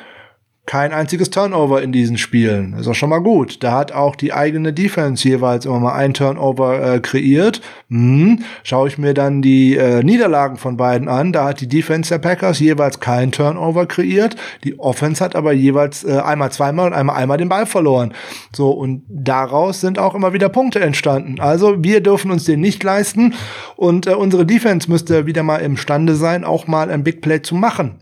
[0.68, 2.74] kein einziges Turnover in diesen Spielen.
[2.74, 3.64] Ist auch schon mal gut.
[3.64, 7.62] Da hat auch die eigene Defense jeweils immer mal ein Turnover äh, kreiert.
[7.90, 8.44] Hm.
[8.64, 12.20] Schaue ich mir dann die äh, Niederlagen von beiden an, da hat die Defense der
[12.20, 14.36] Packers jeweils kein Turnover kreiert.
[14.66, 18.14] Die Offense hat aber jeweils äh, einmal zweimal und einmal einmal den Ball verloren.
[18.54, 21.40] So, und daraus sind auch immer wieder Punkte entstanden.
[21.40, 23.36] Also wir dürfen uns den nicht leisten
[23.78, 27.56] und äh, unsere Defense müsste wieder mal imstande sein, auch mal ein Big Play zu
[27.56, 28.02] machen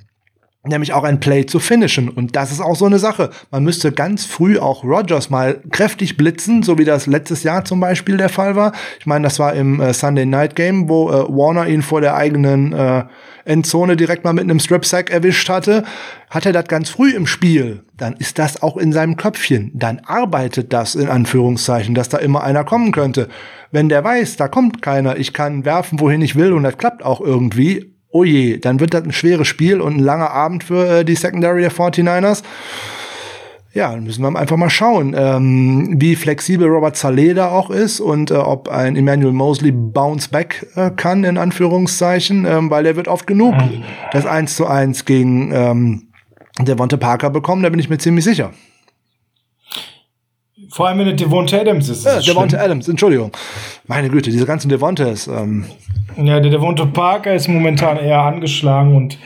[0.68, 2.10] nämlich auch ein Play zu finishen.
[2.10, 3.30] Und das ist auch so eine Sache.
[3.52, 7.80] Man müsste ganz früh auch Rogers mal kräftig blitzen, so wie das letztes Jahr zum
[7.80, 8.74] Beispiel der Fall war.
[9.00, 12.16] Ich meine, das war im äh, Sunday Night Game, wo äh, Warner ihn vor der
[12.16, 13.04] eigenen äh,
[13.46, 15.84] Endzone direkt mal mit einem Strip Sack erwischt hatte.
[16.30, 19.72] Hat er das ganz früh im Spiel, dann ist das auch in seinem Köpfchen.
[19.74, 23.30] Dann arbeitet das in Anführungszeichen, dass da immer einer kommen könnte.
[23.72, 27.04] Wenn der weiß, da kommt keiner, ich kann werfen, wohin ich will und das klappt
[27.04, 31.00] auch irgendwie, oh je, dann wird das ein schweres Spiel und ein langer Abend für
[31.00, 32.44] äh, die Secondary der 49ers.
[33.74, 38.00] Ja, dann müssen wir einfach mal schauen, ähm, wie flexibel Robert Saleh da auch ist
[38.00, 42.96] und äh, ob ein Emmanuel Mosley bounce back äh, kann, in Anführungszeichen, ähm, weil er
[42.96, 43.84] wird oft genug mhm.
[44.14, 46.08] das 1 zu 1 gegen ähm,
[46.58, 48.52] Devonte Parker bekommen, da bin ich mir ziemlich sicher.
[50.76, 52.06] Vor allem, wenn es Devonta Adams ist.
[52.06, 53.32] Ja, Devonta Adams, Entschuldigung.
[53.88, 55.26] Meine Güte, diese ganzen Devontas.
[55.26, 55.64] Ähm.
[56.18, 59.18] Ja, der Devonta Parker ist momentan eher angeschlagen und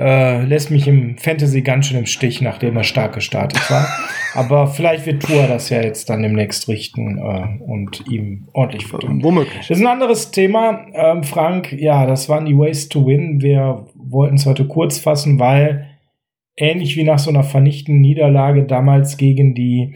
[0.00, 3.86] äh, lässt mich im Fantasy ganz schön im Stich, nachdem er stark gestartet war.
[4.34, 9.22] Aber vielleicht wird Tour das ja jetzt dann demnächst richten äh, und ihm ordentlich füttern.
[9.22, 9.68] Womöglich.
[9.68, 10.86] Das ist ein anderes Thema.
[10.92, 13.40] Ähm, Frank, ja, das waren die Ways to Win.
[13.40, 15.86] Wir wollten es heute kurz fassen, weil
[16.56, 19.94] ähnlich wie nach so einer vernichtenden Niederlage damals gegen die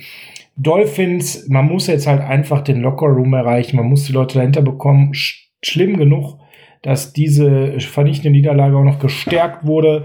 [0.56, 5.14] Dolphins, man muss jetzt halt einfach den Lockerroom erreichen, man muss die Leute dahinter bekommen.
[5.14, 6.38] Sch schlimm genug,
[6.82, 10.04] dass diese vernichtende Niederlage auch noch gestärkt wurde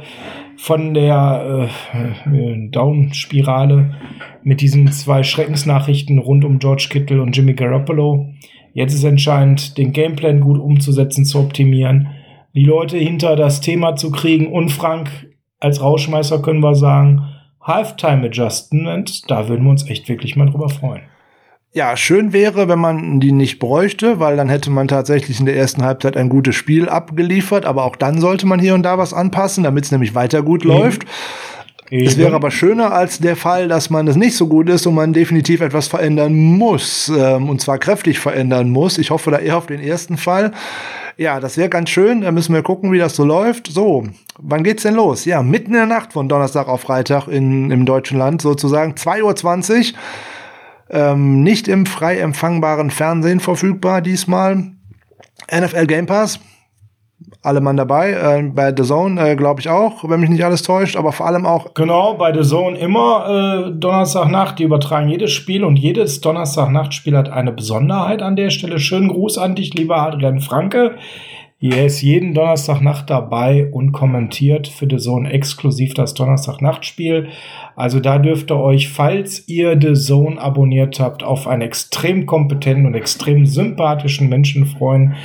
[0.55, 1.69] von der
[2.25, 3.95] äh, Down-Spirale
[4.43, 8.29] mit diesen zwei Schreckensnachrichten rund um George Kittle und Jimmy Garoppolo.
[8.73, 12.09] Jetzt ist entscheidend, den Gameplan gut umzusetzen, zu optimieren,
[12.55, 14.47] die Leute hinter das Thema zu kriegen.
[14.47, 15.09] Und Frank,
[15.59, 17.28] als Rauschmeister können wir sagen,
[17.61, 21.01] Halftime Adjustment, da würden wir uns echt wirklich mal drüber freuen.
[21.71, 25.55] Ja, schön wäre, wenn man die nicht bräuchte, weil dann hätte man tatsächlich in der
[25.55, 29.13] ersten Halbzeit ein gutes Spiel abgeliefert, aber auch dann sollte man hier und da was
[29.13, 30.73] anpassen, damit es nämlich weiter gut Eben.
[30.73, 31.05] läuft.
[31.89, 32.05] Eben.
[32.05, 34.93] Es wäre aber schöner als der Fall, dass man es nicht so gut ist und
[34.93, 37.09] man definitiv etwas verändern muss.
[37.09, 38.97] Ähm, und zwar kräftig verändern muss.
[38.97, 40.51] Ich hoffe da eher auf den ersten Fall.
[41.17, 42.21] Ja, das wäre ganz schön.
[42.21, 43.67] Da müssen wir gucken, wie das so läuft.
[43.67, 44.05] So,
[44.37, 45.25] wann geht's denn los?
[45.25, 48.93] Ja, mitten in der Nacht von Donnerstag auf Freitag in, im deutschen Land sozusagen.
[48.93, 49.99] 2.20 Uhr.
[50.91, 54.71] Ähm, nicht im frei empfangbaren Fernsehen verfügbar diesmal.
[55.51, 56.39] NFL Game Pass.
[57.41, 58.11] Alle Mann dabei.
[58.11, 61.25] Äh, bei The Zone äh, glaube ich auch, wenn mich nicht alles täuscht, aber vor
[61.25, 61.73] allem auch.
[61.73, 64.59] Genau, bei The Zone immer äh, Donnerstagnacht.
[64.59, 68.79] Die übertragen jedes Spiel und jedes Donnerstagnachtspiel hat eine Besonderheit an der Stelle.
[68.79, 70.95] Schönen Gruß an dich, lieber Adrian Franke.
[71.61, 77.27] Er ist jeden Donnerstagnacht dabei und kommentiert für The Zone exklusiv das Donnerstagnachtspiel.
[77.79, 82.85] Also da dürft ihr euch, falls ihr The Zone abonniert habt, auf einen extrem kompetenten
[82.85, 85.15] und extrem sympathischen Menschen freuen,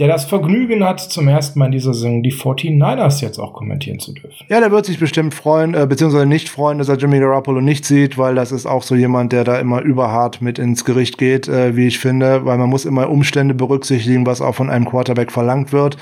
[0.00, 4.00] der das Vergnügen hat, zum ersten Mal in dieser Saison die 49ers jetzt auch kommentieren
[4.00, 4.44] zu dürfen.
[4.48, 7.84] Ja, der wird sich bestimmt freuen, äh, beziehungsweise nicht freuen, dass er Jimmy Garoppolo nicht
[7.84, 11.46] sieht, weil das ist auch so jemand, der da immer überhart mit ins Gericht geht,
[11.46, 15.30] äh, wie ich finde, weil man muss immer Umstände berücksichtigen, was auch von einem Quarterback
[15.30, 15.98] verlangt wird.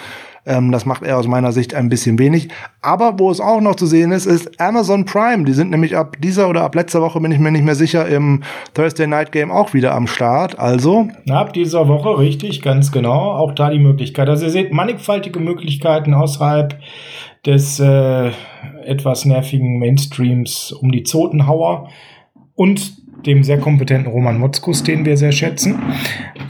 [0.47, 2.49] Ähm, das macht er aus meiner Sicht ein bisschen wenig.
[2.83, 5.45] Aber wo es auch noch zu sehen ist, ist Amazon Prime.
[5.45, 8.07] Die sind nämlich ab dieser oder ab letzter Woche, bin ich mir nicht mehr sicher,
[8.09, 8.43] im
[8.75, 10.59] Thursday Night Game auch wieder am Start.
[10.59, 11.09] Also.
[11.29, 13.33] Ab dieser Woche, richtig, ganz genau.
[13.33, 14.29] Auch da die Möglichkeit.
[14.29, 16.79] Also ihr seht mannigfaltige Möglichkeiten außerhalb
[17.47, 18.31] des äh,
[18.85, 21.89] etwas nervigen Mainstreams um die Zotenhauer.
[22.55, 25.79] Und dem sehr kompetenten Roman Motzkus, den wir sehr schätzen,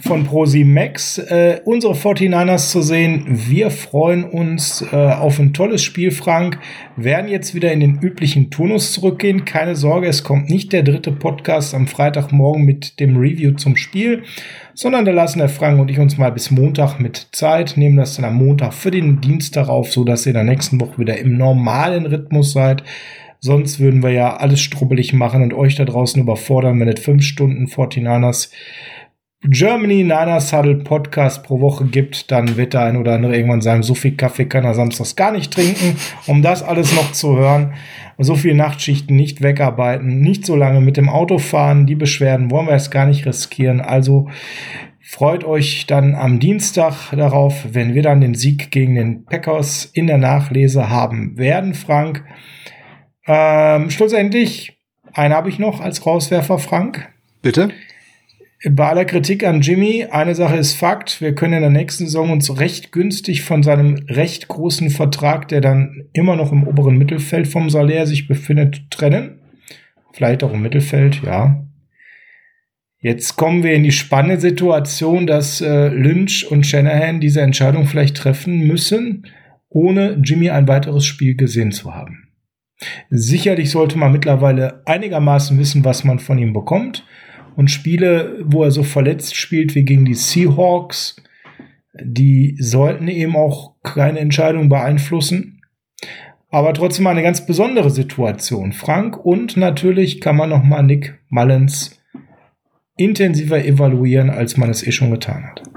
[0.01, 3.25] von Prosi Max, äh, unsere 49ers zu sehen.
[3.29, 6.59] Wir freuen uns äh, auf ein tolles Spiel, Frank.
[6.97, 9.45] Werden jetzt wieder in den üblichen Turnus zurückgehen.
[9.45, 14.23] Keine Sorge, es kommt nicht der dritte Podcast am Freitagmorgen mit dem Review zum Spiel,
[14.75, 18.17] sondern da lassen der Frank und ich uns mal bis Montag mit Zeit, nehmen das
[18.17, 21.19] dann am Montag für den Dienstag auf, so dass ihr in der nächsten Woche wieder
[21.19, 22.83] im normalen Rhythmus seid.
[23.41, 27.23] Sonst würden wir ja alles strubbelig machen und euch da draußen überfordern, wenn es fünf
[27.25, 28.51] Stunden 49ers
[29.43, 33.83] Germany Niners Huddle Podcast pro Woche gibt, dann wird der ein oder andere irgendwann sagen,
[33.83, 37.73] so viel Kaffee kann er samstags gar nicht trinken, um das alles noch zu hören.
[38.19, 41.87] So viel Nachtschichten nicht wegarbeiten, nicht so lange mit dem Auto fahren.
[41.87, 43.81] Die Beschwerden wollen wir jetzt gar nicht riskieren.
[43.81, 44.29] Also
[45.01, 50.07] freut euch dann am Dienstag darauf, wenn wir dann den Sieg gegen den Packers in
[50.07, 52.25] der Nachlese haben werden, Frank.
[53.27, 54.79] Ähm, schlussendlich,
[55.13, 57.09] einen habe ich noch als Rauswerfer, Frank.
[57.43, 57.71] Bitte?
[58.69, 62.31] Bei aller Kritik an Jimmy, eine Sache ist Fakt, wir können in der nächsten Saison
[62.31, 67.49] uns recht günstig von seinem recht großen Vertrag, der dann immer noch im oberen Mittelfeld
[67.49, 69.39] vom Salär sich befindet, trennen.
[70.13, 71.65] Vielleicht auch im Mittelfeld, ja.
[72.99, 78.19] Jetzt kommen wir in die spannende Situation, dass äh, Lynch und Shanahan diese Entscheidung vielleicht
[78.19, 79.27] treffen müssen,
[79.71, 82.30] ohne Jimmy ein weiteres Spiel gesehen zu haben.
[83.11, 87.05] Sicherlich sollte man mittlerweile einigermaßen wissen, was man von ihm bekommt.
[87.57, 91.17] Und Spiele, wo er so verletzt spielt wie gegen die Seahawks,
[92.01, 95.61] die sollten eben auch keine Entscheidung beeinflussen.
[96.51, 98.73] Aber trotzdem eine ganz besondere Situation.
[98.73, 102.01] Frank und natürlich kann man noch mal Nick Mullins
[102.97, 105.70] intensiver evaluieren, als man es eh schon getan hat.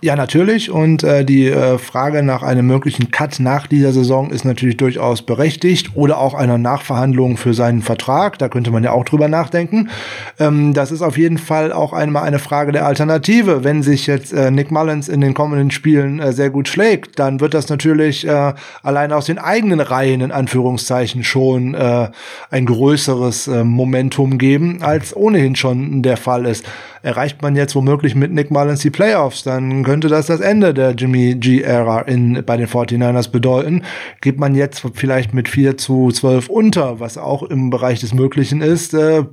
[0.00, 0.70] Ja, natürlich.
[0.70, 5.22] Und äh, die äh, Frage nach einem möglichen Cut nach dieser Saison ist natürlich durchaus
[5.22, 8.38] berechtigt oder auch einer Nachverhandlung für seinen Vertrag.
[8.38, 9.90] Da könnte man ja auch drüber nachdenken.
[10.38, 13.64] Ähm, das ist auf jeden Fall auch einmal eine Frage der Alternative.
[13.64, 17.40] Wenn sich jetzt äh, Nick Mullins in den kommenden Spielen äh, sehr gut schlägt, dann
[17.40, 22.08] wird das natürlich äh, allein aus den eigenen Reihen in Anführungszeichen schon äh,
[22.50, 26.64] ein größeres äh, Momentum geben, als ohnehin schon der Fall ist.
[27.02, 30.92] Erreicht man jetzt womöglich mit Nick Mullins die Playoffs, dann könnte das das Ende der
[30.92, 33.82] Jimmy G-Ära bei den 49ers bedeuten.
[34.20, 38.60] Geht man jetzt vielleicht mit 4 zu 12 unter, was auch im Bereich des Möglichen
[38.60, 39.24] ist, äh,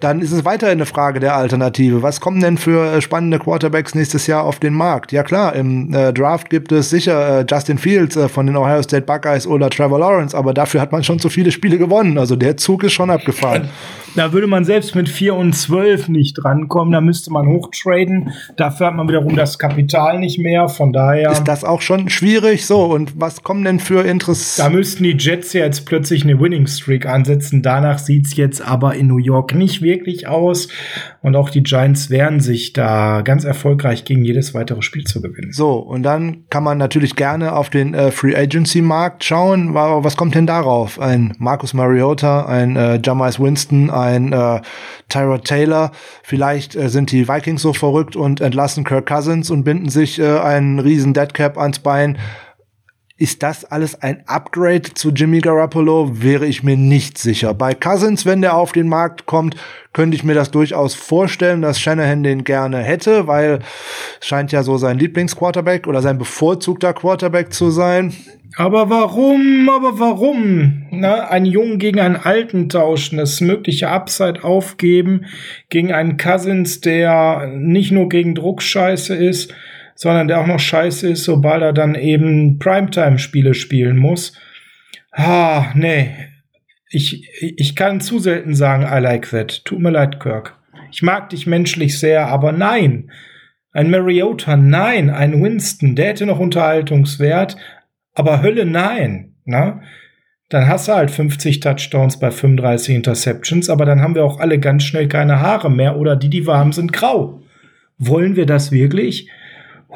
[0.00, 2.02] dann ist es weiterhin eine Frage der Alternative.
[2.02, 5.12] Was kommen denn für äh, spannende Quarterbacks nächstes Jahr auf den Markt?
[5.12, 8.82] Ja klar, im äh, Draft gibt es sicher äh, Justin Fields äh, von den Ohio
[8.82, 12.18] State Buckeyes oder Trevor Lawrence, aber dafür hat man schon zu viele Spiele gewonnen.
[12.18, 13.70] Also der Zug ist schon abgefahren.
[14.16, 16.92] Da würde man selbst mit 4 und 12 nicht drankommen.
[16.92, 18.32] Da müsste man hochtraden.
[18.56, 20.68] Dafür hat man wiederum das Kapital nicht mehr.
[20.68, 21.30] Von daher.
[21.30, 22.66] Ist das auch schon schwierig?
[22.66, 24.62] So, und was kommen denn für Interesse?
[24.62, 27.62] Da müssten die Jets ja jetzt plötzlich eine Winning Streak ansetzen.
[27.62, 30.68] Danach sieht's jetzt aber in New York nicht wirklich aus.
[31.22, 35.52] Und auch die Giants wehren sich da ganz erfolgreich gegen jedes weitere Spiel zu gewinnen.
[35.52, 39.74] So, und dann kann man natürlich gerne auf den äh, Free Agency Markt schauen.
[39.74, 40.98] Was kommt denn darauf?
[40.98, 44.60] Ein Marcus Mariota, ein äh, Jamais Winston, ein äh,
[45.08, 45.92] Tyrod Taylor.
[46.22, 50.38] Vielleicht äh, sind die Vikings so verrückt und entlassen Kirk Cousins und binden sich äh,
[50.38, 52.18] einen riesen Deadcap ans Bein.
[53.20, 56.22] Ist das alles ein Upgrade zu Jimmy Garoppolo?
[56.22, 57.52] Wäre ich mir nicht sicher.
[57.52, 59.56] Bei Cousins, wenn der auf den Markt kommt,
[59.92, 63.58] könnte ich mir das durchaus vorstellen, dass Shanahan den gerne hätte, weil
[64.18, 68.14] es scheint ja so sein Lieblingsquarterback oder sein bevorzugter Quarterback zu sein.
[68.56, 70.86] Aber warum, aber warum?
[70.90, 75.26] Na, einen Jungen gegen einen Alten tauschen, das mögliche Upside aufgeben,
[75.68, 79.52] gegen einen Cousins, der nicht nur gegen Druck scheiße ist,
[80.00, 84.32] sondern der auch noch scheiße ist, sobald er dann eben Primetime-Spiele spielen muss.
[85.12, 86.14] Ah, nee.
[86.88, 89.62] Ich, ich kann zu selten sagen, I like that.
[89.66, 90.56] Tut mir leid, Kirk.
[90.90, 93.10] Ich mag dich menschlich sehr, aber nein.
[93.72, 95.10] Ein Mariota, nein.
[95.10, 97.58] Ein Winston, der hätte noch Unterhaltungswert,
[98.14, 99.34] aber Hölle, nein.
[99.44, 99.82] Na?
[100.48, 104.58] Dann hast du halt 50 Touchdowns bei 35 Interceptions, aber dann haben wir auch alle
[104.58, 107.42] ganz schnell keine Haare mehr oder die, die warm sind, grau.
[107.98, 109.28] Wollen wir das wirklich?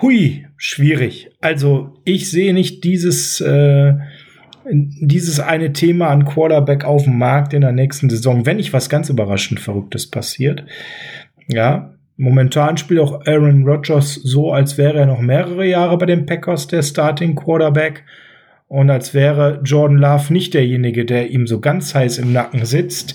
[0.01, 1.31] Hui, schwierig.
[1.41, 3.95] Also ich sehe nicht dieses, äh,
[4.71, 8.89] dieses eine Thema an Quarterback auf dem Markt in der nächsten Saison, wenn nicht was
[8.89, 10.65] ganz überraschend Verrücktes passiert.
[11.49, 16.27] Ja, momentan spielt auch Aaron Rodgers so, als wäre er noch mehrere Jahre bei den
[16.27, 18.05] Packers der Starting Quarterback
[18.69, 23.15] und als wäre Jordan Love nicht derjenige, der ihm so ganz heiß im Nacken sitzt.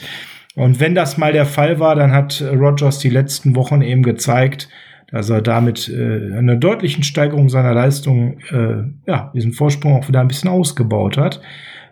[0.55, 4.69] Und wenn das mal der Fall war, dann hat Rogers die letzten Wochen eben gezeigt,
[5.11, 10.21] dass er damit äh, eine deutlichen Steigerung seiner Leistung, äh, ja, diesen Vorsprung auch wieder
[10.21, 11.41] ein bisschen ausgebaut hat.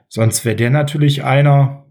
[0.07, 1.85] Sonst wäre der natürlich einer,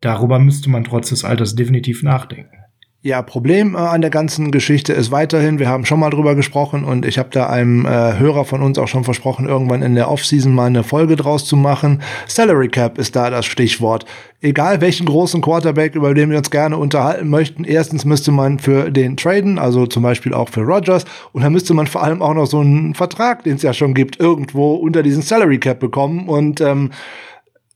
[0.00, 2.59] darüber müsste man trotz des Alters definitiv nachdenken.
[3.02, 6.84] Ja, Problem äh, an der ganzen Geschichte ist weiterhin, wir haben schon mal drüber gesprochen
[6.84, 10.10] und ich habe da einem äh, Hörer von uns auch schon versprochen, irgendwann in der
[10.10, 12.02] Offseason mal eine Folge draus zu machen.
[12.26, 14.04] Salary Cap ist da das Stichwort.
[14.42, 18.90] Egal welchen großen Quarterback, über den wir uns gerne unterhalten möchten, erstens müsste man für
[18.90, 22.34] den traden, also zum Beispiel auch für Rogers, und dann müsste man vor allem auch
[22.34, 26.28] noch so einen Vertrag, den es ja schon gibt, irgendwo unter diesen Salary Cap bekommen
[26.28, 26.90] und ähm,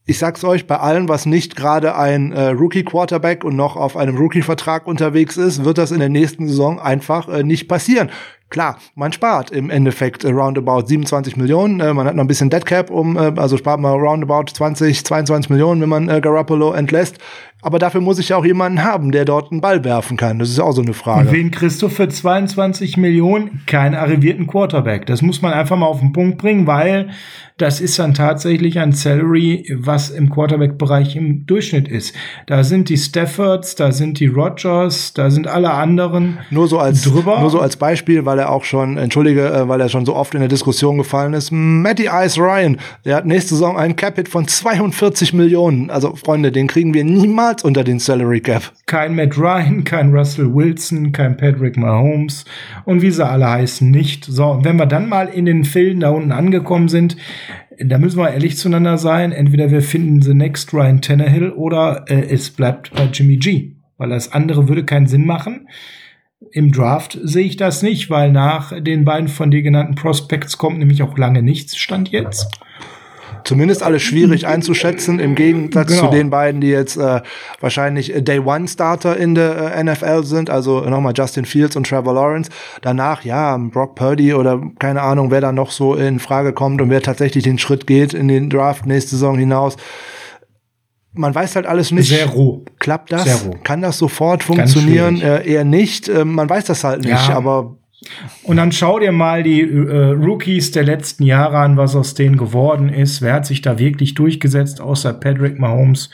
[0.07, 4.17] ich sag's euch, bei allem, was nicht gerade ein äh, Rookie-Quarterback und noch auf einem
[4.17, 8.11] Rookie-Vertrag unterwegs ist, wird das in der nächsten Saison einfach äh, nicht passieren.
[8.51, 11.81] Klar, man spart im Endeffekt roundabout 27 Millionen.
[11.81, 15.49] Äh, man hat noch ein bisschen Deadcap um, äh, also spart man roundabout 20, 22
[15.49, 17.17] Millionen, wenn man äh, Garoppolo entlässt.
[17.65, 20.39] Aber dafür muss ich ja auch jemanden haben, der dort einen Ball werfen kann.
[20.39, 21.29] Das ist auch so eine Frage.
[21.29, 23.63] Und wen kriegst du für 22 Millionen?
[23.67, 25.07] Keinen arrivierten Quarterback.
[25.07, 27.09] Das muss man einfach mal auf den Punkt bringen, weil
[27.57, 32.13] das ist dann tatsächlich ein Salary, was im Quarterback-Bereich im Durchschnitt ist.
[32.47, 37.03] Da sind die Staffords, da sind die Rogers, da sind alle anderen nur so als
[37.03, 37.39] drüber.
[37.39, 40.35] Nur so als Beispiel, weil er auch schon, entschuldige, äh, weil er schon so oft
[40.35, 41.53] in der Diskussion gefallen ist.
[41.53, 45.91] Matty Ice Ryan, der hat nächste Saison einen Capit von 42 Millionen.
[45.91, 48.73] Also Freunde, den kriegen wir niemals unter den Salary Cap.
[48.87, 52.45] Kein Matt Ryan, kein Russell Wilson, kein Patrick Mahomes
[52.85, 54.25] und wie sie alle heißen nicht.
[54.25, 57.17] So, wenn wir dann mal in den Filmen da unten angekommen sind,
[57.79, 59.33] da müssen wir ehrlich zueinander sein.
[59.33, 63.73] Entweder wir finden the next Ryan Tannehill oder äh, es bleibt bei Jimmy G.
[63.97, 65.69] Weil das andere würde keinen Sinn machen.
[66.51, 70.79] Im Draft sehe ich das nicht, weil nach den beiden von dir genannten Prospects kommt
[70.79, 72.61] nämlich auch lange nichts, stand jetzt
[73.45, 76.07] zumindest alles schwierig einzuschätzen, im Gegensatz genau.
[76.07, 77.21] zu den beiden, die jetzt äh,
[77.61, 82.15] wahrscheinlich Day One Starter in der äh, NFL sind, also nochmal Justin Fields und Trevor
[82.15, 82.51] Lawrence.
[82.83, 86.91] Danach, ja, Brock Purdy oder keine Ahnung, wer da noch so in Frage kommt und
[86.91, 89.77] wer tatsächlich den Schritt geht in den Draft nächste Saison hinaus
[91.17, 92.09] man weiß halt alles nicht.
[92.09, 92.65] Sehr roh.
[92.81, 93.25] Klappt das?
[93.25, 93.57] Sehr roh.
[93.63, 95.21] Kann das sofort funktionieren?
[95.21, 96.09] Äh, eher nicht.
[96.09, 97.37] Äh, man weiß das halt nicht, ja.
[97.37, 97.77] aber
[98.43, 102.37] und dann schau dir mal die äh, Rookies der letzten Jahre an, was aus denen
[102.37, 103.23] geworden ist.
[103.23, 106.11] Wer hat sich da wirklich durchgesetzt, außer Patrick Mahomes?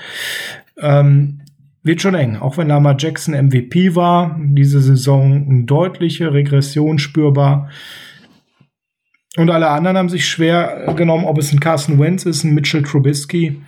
[0.80, 1.40] Ähm,
[1.82, 2.36] wird schon eng.
[2.36, 7.70] Auch wenn Lama Jackson MVP war, diese Saison eine deutliche Regression spürbar.
[9.36, 12.82] Und alle anderen haben sich schwer genommen, ob es ein Carson Wentz ist, ein Mitchell
[12.82, 13.62] Trubisky,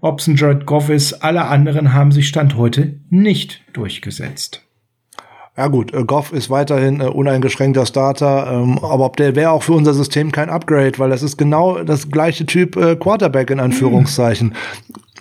[0.00, 1.24] ob es ein Jared Goff ist.
[1.24, 4.65] Alle anderen haben sich Stand heute nicht durchgesetzt.
[5.56, 9.62] Ja gut, äh, Goff ist weiterhin äh, uneingeschränkter Starter, ähm, aber ob der wäre auch
[9.62, 13.60] für unser System kein Upgrade, weil das ist genau das gleiche Typ äh, Quarterback in
[13.60, 14.54] Anführungszeichen.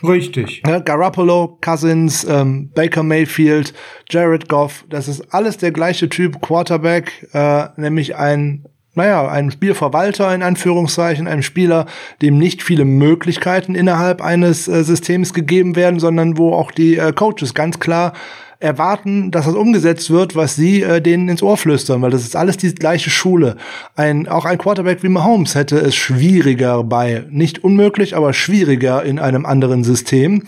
[0.03, 0.61] Richtig.
[0.67, 3.73] Ja, Garoppolo, Cousins, ähm, Baker Mayfield,
[4.09, 8.65] Jared Goff, das ist alles der gleiche Typ Quarterback, äh, nämlich ein
[8.97, 11.85] naja, ein Spielverwalter in Anführungszeichen, ein Spieler,
[12.21, 17.11] dem nicht viele Möglichkeiten innerhalb eines äh, Systems gegeben werden, sondern wo auch die äh,
[17.11, 18.13] Coaches ganz klar
[18.59, 22.35] erwarten, dass das umgesetzt wird, was sie äh, denen ins Ohr flüstern, weil das ist
[22.35, 23.57] alles die gleiche Schule.
[23.95, 29.19] Ein, auch ein Quarterback wie Mahomes hätte es schwieriger bei, nicht unmöglich, aber schwieriger in
[29.19, 30.43] einem anderen System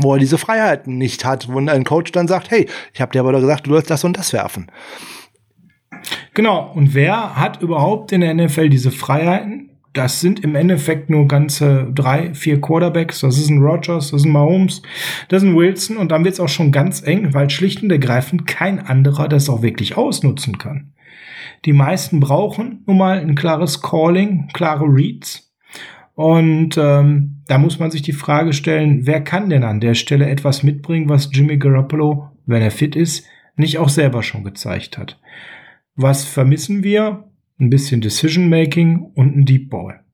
[0.00, 3.20] wo er diese Freiheiten nicht hat, wo ein Coach dann sagt, hey, ich habe dir
[3.20, 4.70] aber gesagt, du sollst das und das werfen.
[6.34, 9.67] Genau, und wer hat überhaupt in der NFL diese Freiheiten?
[9.92, 13.20] Das sind im Endeffekt nur ganze drei, vier Quarterbacks.
[13.20, 14.82] Das ist ein Rogers, das ist ein Mahomes,
[15.28, 17.90] das ist ein Wilson und dann wird es auch schon ganz eng, weil schlicht und
[17.90, 20.92] ergreifend kein anderer das auch wirklich ausnutzen kann.
[21.64, 25.52] Die meisten brauchen nun mal ein klares Calling, klare Reads.
[26.14, 30.28] Und ähm, da muss man sich die Frage stellen, wer kann denn an der Stelle
[30.28, 35.20] etwas mitbringen, was Jimmy Garoppolo, wenn er fit ist, nicht auch selber schon gezeigt hat.
[35.94, 37.27] Was vermissen wir?
[37.60, 40.04] Ein bisschen Decision Making und ein Deep Ball.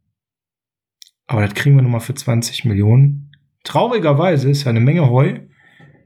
[1.26, 3.32] Aber das kriegen wir nochmal für 20 Millionen.
[3.64, 5.40] Traurigerweise ist ja eine Menge Heu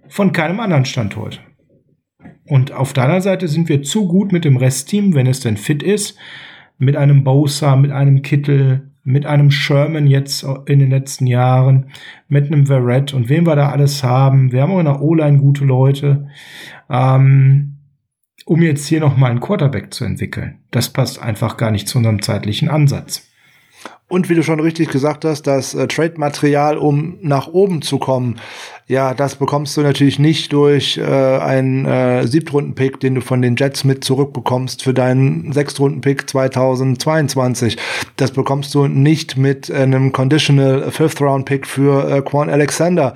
[0.08, 1.40] von keinem anderen Standort.
[2.46, 5.82] Und auf deiner Seite sind wir zu gut mit dem Restteam, wenn es denn fit
[5.82, 6.16] ist,
[6.78, 11.90] mit einem Bosa, mit einem Kittel, mit einem Sherman jetzt in den letzten Jahren,
[12.28, 14.52] mit einem Verrett und wem wir da alles haben.
[14.52, 16.28] Wir haben auch in der O-Line gute Leute,
[16.90, 17.77] ähm,
[18.48, 20.58] um jetzt hier nochmal einen Quarterback zu entwickeln.
[20.70, 23.24] Das passt einfach gar nicht zu unserem zeitlichen Ansatz.
[24.08, 28.36] Und wie du schon richtig gesagt hast, das äh, Trade-Material, um nach oben zu kommen,
[28.86, 33.54] ja, das bekommst du natürlich nicht durch äh, einen äh, Siebtrunden-Pick, den du von den
[33.56, 37.76] Jets mit zurückbekommst für deinen Sechstrunden-Pick 2022.
[38.16, 43.14] Das bekommst du nicht mit einem Conditional Fifth-Round-Pick für äh, Quan Alexander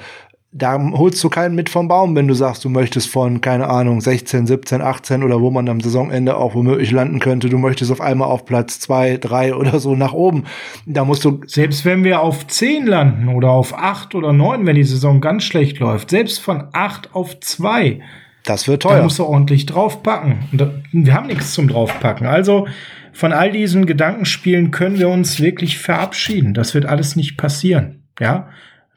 [0.55, 4.03] da holst du keinen mit vom Baum, wenn du sagst, du möchtest von, keine Ahnung,
[4.03, 8.03] 16, 17, 18 oder wo man am Saisonende auch womöglich landen könnte, du möchtest auf
[8.03, 10.45] einmal auf Platz 2, 3 oder so nach oben.
[10.85, 11.41] Da musst du.
[11.47, 15.45] Selbst wenn wir auf 10 landen oder auf 8 oder 9, wenn die Saison ganz
[15.45, 18.01] schlecht läuft, selbst von 8 auf 2.
[18.45, 18.97] Das wird teuer.
[18.97, 20.49] Da musst du ordentlich draufpacken.
[20.53, 22.27] Und wir haben nichts zum draufpacken.
[22.27, 22.67] Also,
[23.15, 26.53] von all diesen Gedankenspielen können wir uns wirklich verabschieden.
[26.53, 28.03] Das wird alles nicht passieren.
[28.21, 28.49] Ja,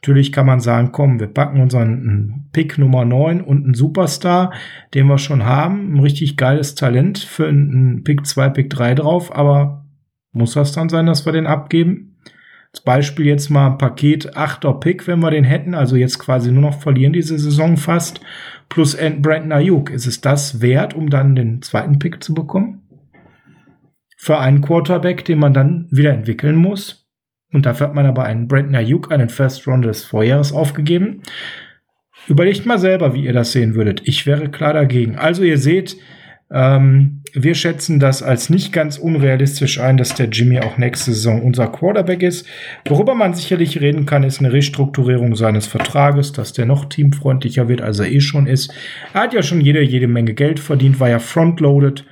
[0.06, 4.54] Natürlich kann man sagen, komm, wir packen unseren Pick Nummer 9 und einen Superstar,
[4.94, 9.36] den wir schon haben, ein richtig geiles Talent für einen Pick 2, Pick 3 drauf,
[9.36, 9.84] aber
[10.32, 12.18] muss das dann sein, dass wir den abgeben?
[12.72, 16.52] Als Beispiel jetzt mal ein Paket 8er Pick, wenn wir den hätten, also jetzt quasi
[16.52, 18.22] nur noch verlieren diese Saison fast,
[18.70, 19.90] plus Brandon Ayuk.
[19.90, 22.84] Ist es das wert, um dann den zweiten Pick zu bekommen?
[24.18, 27.05] Für einen Quarterback, den man dann wieder entwickeln muss?
[27.56, 31.22] Und dafür hat man aber einen Brandon Ayuk, einen First Round des Vorjahres aufgegeben.
[32.28, 34.02] Überlegt mal selber, wie ihr das sehen würdet.
[34.04, 35.16] Ich wäre klar dagegen.
[35.16, 35.96] Also ihr seht,
[36.52, 41.42] ähm, wir schätzen das als nicht ganz unrealistisch ein, dass der Jimmy auch nächste Saison
[41.42, 42.46] unser Quarterback ist.
[42.88, 47.82] Worüber man sicherlich reden kann, ist eine Restrukturierung seines Vertrages, dass der noch teamfreundlicher wird,
[47.82, 48.74] als er eh schon ist.
[49.14, 52.06] Er hat ja schon jede, jede Menge Geld verdient, war ja frontloaded.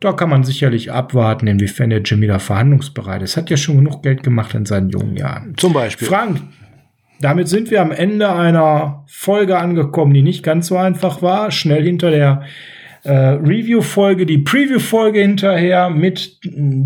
[0.00, 3.36] Da kann man sicherlich abwarten, inwiefern der Jimmy da verhandlungsbereit ist.
[3.36, 5.54] Hat ja schon genug Geld gemacht in seinen jungen Jahren.
[5.56, 6.06] Zum Beispiel.
[6.06, 6.40] Frank,
[7.20, 11.50] damit sind wir am Ende einer Folge angekommen, die nicht ganz so einfach war.
[11.50, 12.42] Schnell hinter der
[13.02, 16.38] äh, Review-Folge, die Preview-Folge hinterher mit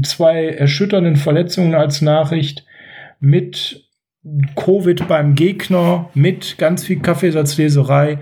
[0.05, 2.65] zwei erschütternden Verletzungen als Nachricht,
[3.21, 3.89] mit
[4.57, 8.19] Covid beim Gegner, mit ganz viel Kaffeesatzleserei.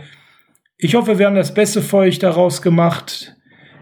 [0.78, 3.36] Ich hoffe, wir haben das Beste für euch daraus gemacht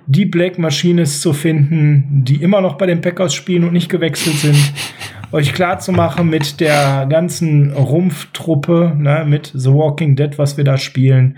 [0.08, 4.36] die Black Machines zu finden, die immer noch bei den Packers spielen und nicht gewechselt
[4.36, 4.72] sind,
[5.32, 10.64] euch klar zu machen mit der ganzen Rumpftruppe, ne, mit The Walking Dead, was wir
[10.64, 11.36] da spielen.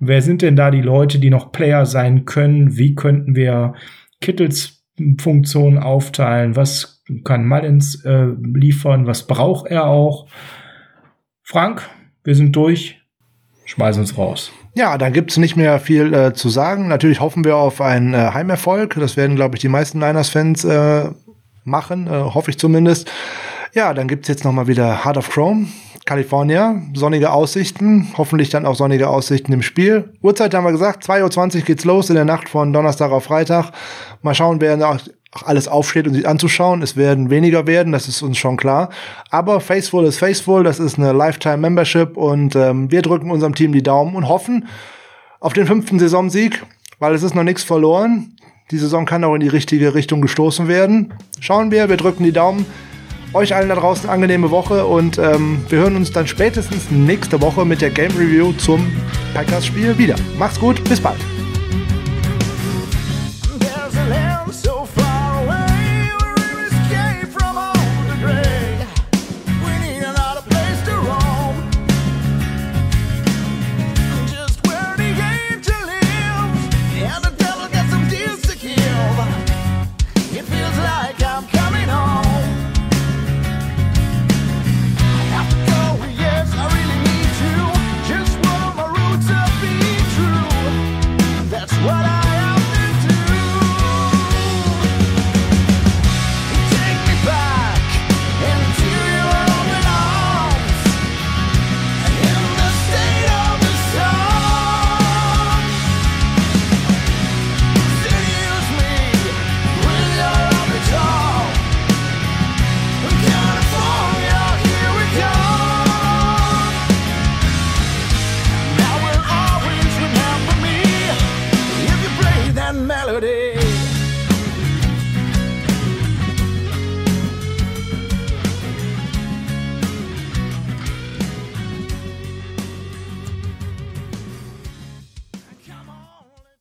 [0.00, 2.78] Wer sind denn da die Leute, die noch Player sein können?
[2.78, 3.74] Wie könnten wir
[4.22, 4.82] Kittels
[5.20, 6.56] Funktionen aufteilen?
[6.56, 9.06] Was kann Mullins äh, liefern?
[9.06, 10.26] Was braucht er auch?
[11.42, 11.86] Frank,
[12.24, 12.98] wir sind durch.
[13.66, 14.52] Schmeiß uns raus.
[14.76, 16.86] Ja, da gibt's nicht mehr viel äh, zu sagen.
[16.86, 18.94] Natürlich hoffen wir auf einen äh, Heimerfolg.
[18.96, 21.08] Das werden, glaube ich, die meisten Niners-Fans äh,
[21.64, 23.10] machen, äh, hoffe ich zumindest.
[23.72, 25.68] Ja, dann gibt's jetzt noch mal wieder Heart of Chrome,
[26.04, 30.12] California, sonnige Aussichten, hoffentlich dann auch sonnige Aussichten im Spiel.
[30.20, 33.70] Uhrzeit haben wir gesagt, 2.20 Uhr geht's los in der Nacht von Donnerstag auf Freitag.
[34.20, 34.76] Mal schauen, wer
[35.44, 36.82] alles aufsteht und sich anzuschauen.
[36.82, 38.90] Es werden weniger werden, das ist uns schon klar.
[39.30, 43.72] Aber Faithful ist Faithful, das ist eine Lifetime Membership und ähm, wir drücken unserem Team
[43.72, 44.66] die Daumen und hoffen
[45.40, 46.64] auf den fünften Saisonsieg,
[46.98, 48.36] weil es ist noch nichts verloren.
[48.70, 51.14] Die Saison kann auch in die richtige Richtung gestoßen werden.
[51.40, 52.66] Schauen wir, wir drücken die Daumen.
[53.32, 57.64] Euch allen da draußen angenehme Woche und ähm, wir hören uns dann spätestens nächste Woche
[57.64, 58.86] mit der Game Review zum
[59.34, 60.14] Packers-Spiel wieder.
[60.38, 61.35] Macht's gut, bis bald.